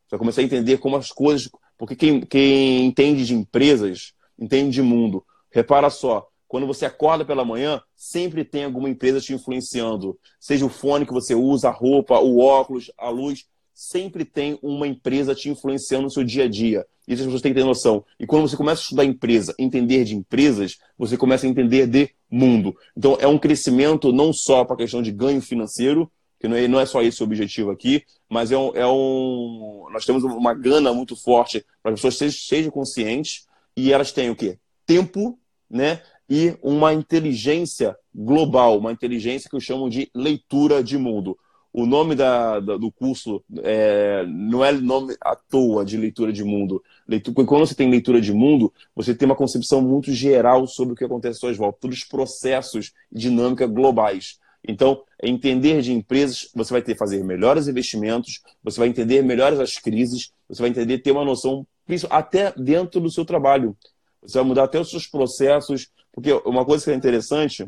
[0.05, 1.49] Você vai começar a entender como as coisas.
[1.77, 5.25] Porque quem, quem entende de empresas, entende de mundo.
[5.51, 10.19] Repara só, quando você acorda pela manhã, sempre tem alguma empresa te influenciando.
[10.39, 14.87] Seja o fone que você usa, a roupa, o óculos, a luz, sempre tem uma
[14.87, 16.85] empresa te influenciando no seu dia a dia.
[17.07, 18.05] Isso as pessoas têm que ter noção.
[18.19, 22.09] E quando você começa a estudar empresa, entender de empresas, você começa a entender de
[22.29, 22.75] mundo.
[22.95, 26.67] Então é um crescimento não só para a questão de ganho financeiro, que não é,
[26.67, 29.87] não é só esse o objetivo aqui, mas é um, é um.
[29.91, 33.45] Nós temos uma gana muito forte para as pessoas sejam, sejam conscientes
[33.75, 34.57] e elas têm o quê?
[34.85, 36.01] Tempo, né?
[36.29, 41.37] e uma inteligência global, uma inteligência que eu chamo de leitura de mundo.
[41.73, 46.43] O nome da, da, do curso é, não é nome à toa de leitura de
[46.43, 46.83] mundo.
[47.07, 50.95] Leitura, quando você tem leitura de mundo, você tem uma concepção muito geral sobre o
[50.95, 54.39] que acontece à sua volta, todos os processos e dinâmica globais.
[54.63, 59.79] Então, entender de empresas, você vai ter fazer melhores investimentos, você vai entender melhores as
[59.79, 61.65] crises, você vai entender ter uma noção
[62.11, 63.75] até dentro do seu trabalho.
[64.21, 67.67] Você vai mudar até os seus processos, porque uma coisa que é interessante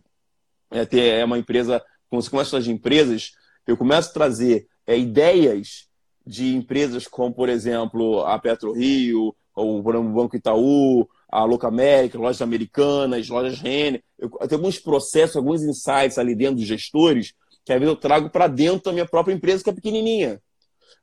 [0.70, 3.34] é ter é uma empresa, quando você começa a falar de empresas,
[3.68, 5.88] eu começo a trazer é, ideias
[6.26, 13.30] de empresas como, por exemplo, a PetroRio, ou o Banco Itaú, a Locamérica, lojas americanas,
[13.30, 14.03] lojas Renner.
[14.18, 17.34] Eu, eu tenho alguns processos, alguns insights ali dentro dos gestores
[17.66, 20.39] que às vezes eu trago para dentro da minha própria empresa, que é pequenininha.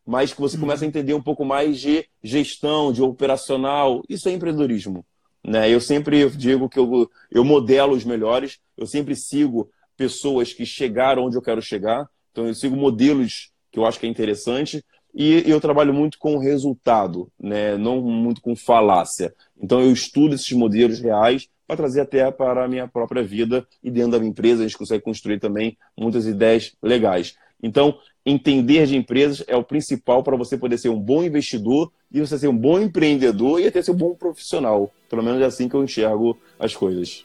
[0.07, 4.03] Mas que você começa a entender um pouco mais de gestão, de operacional.
[4.09, 5.05] Isso é empreendedorismo.
[5.45, 5.69] Né?
[5.69, 11.25] Eu sempre digo que eu, eu modelo os melhores, eu sempre sigo pessoas que chegaram
[11.25, 15.45] onde eu quero chegar, então eu sigo modelos que eu acho que é interessante e
[15.47, 17.77] eu trabalho muito com resultado, né?
[17.77, 19.35] não muito com falácia.
[19.61, 23.91] Então eu estudo esses modelos reais para trazer até para a minha própria vida e
[23.91, 27.37] dentro da minha empresa a gente consegue construir também muitas ideias legais.
[27.63, 32.21] Então, entender de empresas é o principal para você poder ser um bom investidor e
[32.21, 34.93] você ser um bom empreendedor e até ser um bom profissional.
[35.09, 37.25] Pelo menos é assim que eu enxergo as coisas.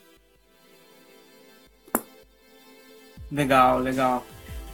[3.31, 4.23] Legal, legal.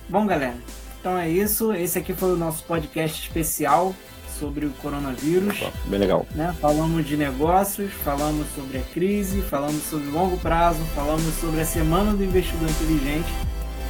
[0.10, 0.56] Bom, galera,
[1.00, 1.74] então é isso.
[1.74, 3.94] Esse aqui foi o nosso podcast especial
[4.40, 5.64] sobre o coronavírus.
[5.86, 6.26] Bem legal.
[6.36, 6.54] Né?
[6.60, 12.14] Falamos de negócios, falamos sobre a crise, falamos sobre longo prazo, falamos sobre a semana
[12.14, 13.32] do investidor inteligente.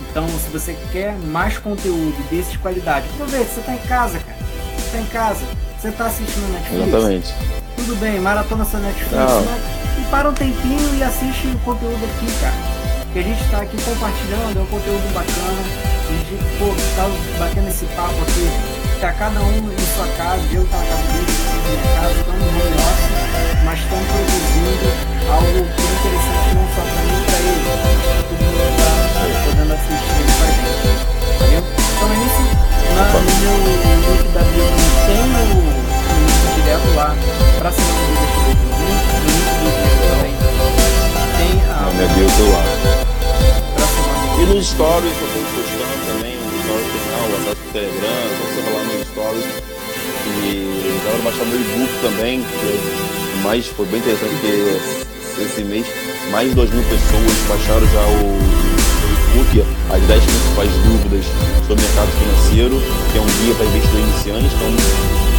[0.10, 4.38] Então, se você quer mais conteúdo desse de qualidade, aproveita, você está em casa, cara.
[4.78, 5.46] Você está em casa,
[5.80, 6.88] você está assistindo Netflix.
[6.88, 7.34] Exatamente.
[7.76, 12.28] Tudo bem, maratona essa Netflix, mas, e para um tempinho e assiste o conteúdo aqui,
[12.40, 13.12] cara.
[13.12, 15.93] Que a gente está aqui compartilhando, é um conteúdo bacana.
[16.14, 17.10] A gente, pô, tá
[17.40, 18.46] batendo esse papo aqui,
[19.02, 22.38] tá cada um em sua casa, eu tá na casa dele, na minha casa, estamos
[22.38, 24.94] no home office, mas estamos produzindo
[25.34, 27.66] algo que é interessante não só para mim, para ele,
[28.30, 28.94] todo mundo está
[29.42, 31.02] podendo assistir pra gente.
[31.40, 31.66] Valeu?
[31.74, 32.46] Então é isso.
[32.94, 34.70] Na, no meu link da bio
[35.10, 37.10] tem o link direto lá
[37.58, 38.54] para ser do link, no
[38.86, 39.10] link
[39.58, 40.34] do vídeo também.
[41.42, 41.82] Tem a.
[41.82, 43.02] Na minha bio do lado.
[44.40, 45.14] E nos stories
[47.74, 49.46] Telegram, você lá nos stories.
[50.46, 55.86] E dá para baixar meu e-book também, que mais, foi bem interessante porque esse mês
[56.30, 58.38] mais de 2 mil pessoas baixaram já o
[59.34, 61.26] e-book As 10 principais dúvidas
[61.68, 62.78] sobre o mercado financeiro,
[63.12, 64.54] que é um guia para investidor iniciante.
[64.54, 64.70] Então,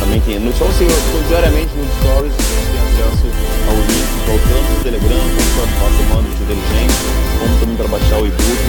[0.00, 0.40] também tem.
[0.40, 0.88] No só assim,
[1.28, 3.30] diariamente nos stories você tem acesso
[3.70, 5.22] ao link, ao tanto do Telegram,
[5.54, 6.98] quanto para comando de inteligente,
[7.38, 8.64] como também para baixar o e-book.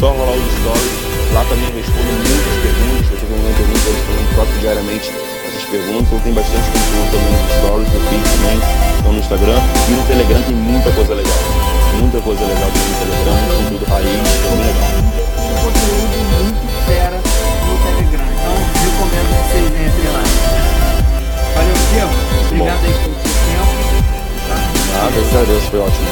[0.00, 1.09] Só rolar os stories.
[1.32, 3.06] Lá também eu respondo muitas perguntas.
[3.06, 5.06] Se você tem alguma pergunta, eu respondo próprio diariamente
[5.46, 6.12] essas perguntas.
[6.12, 8.58] Eu tenho bastante conteúdo também nos stories, no feed também,
[8.98, 9.58] então no Instagram.
[9.58, 11.70] E no Telegram tem muita coisa legal
[12.00, 14.90] muita coisa legal no Telegram, muito conteúdo raiz, é bem legal.
[15.38, 17.18] Um conteúdo muito fera
[17.66, 20.22] no Telegram, então recomendo que vocês entrem lá.
[21.54, 22.14] Valeu, Diego.
[22.46, 23.72] Obrigado aí pelo seu tempo.
[24.48, 24.56] Tá?
[24.98, 26.08] Nada, eu agradeço, foi ótimo.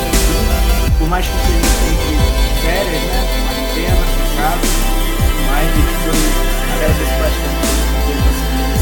[0.99, 1.69] Por mais que seja
[2.63, 3.19] férias, né?
[3.49, 4.05] Quarentena,
[4.37, 4.88] casa,
[5.59, 6.15] a gente foi
[6.75, 7.59] agradeço bastante
[7.91, 8.75] por ter conseguido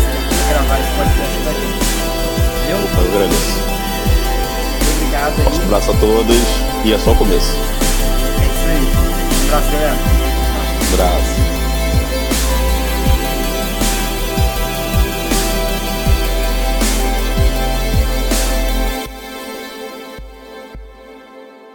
[0.51, 1.87] gravar esse podcast pra gente.
[2.61, 2.79] Valeu?
[2.79, 3.55] Eu agradeço.
[4.97, 5.37] Obrigado.
[5.41, 6.43] Um abraço a todos
[6.85, 7.53] e é só o começo.
[7.53, 8.85] É isso aí.
[9.43, 9.97] Um abraço, galera.
[9.97, 11.46] Um abraço.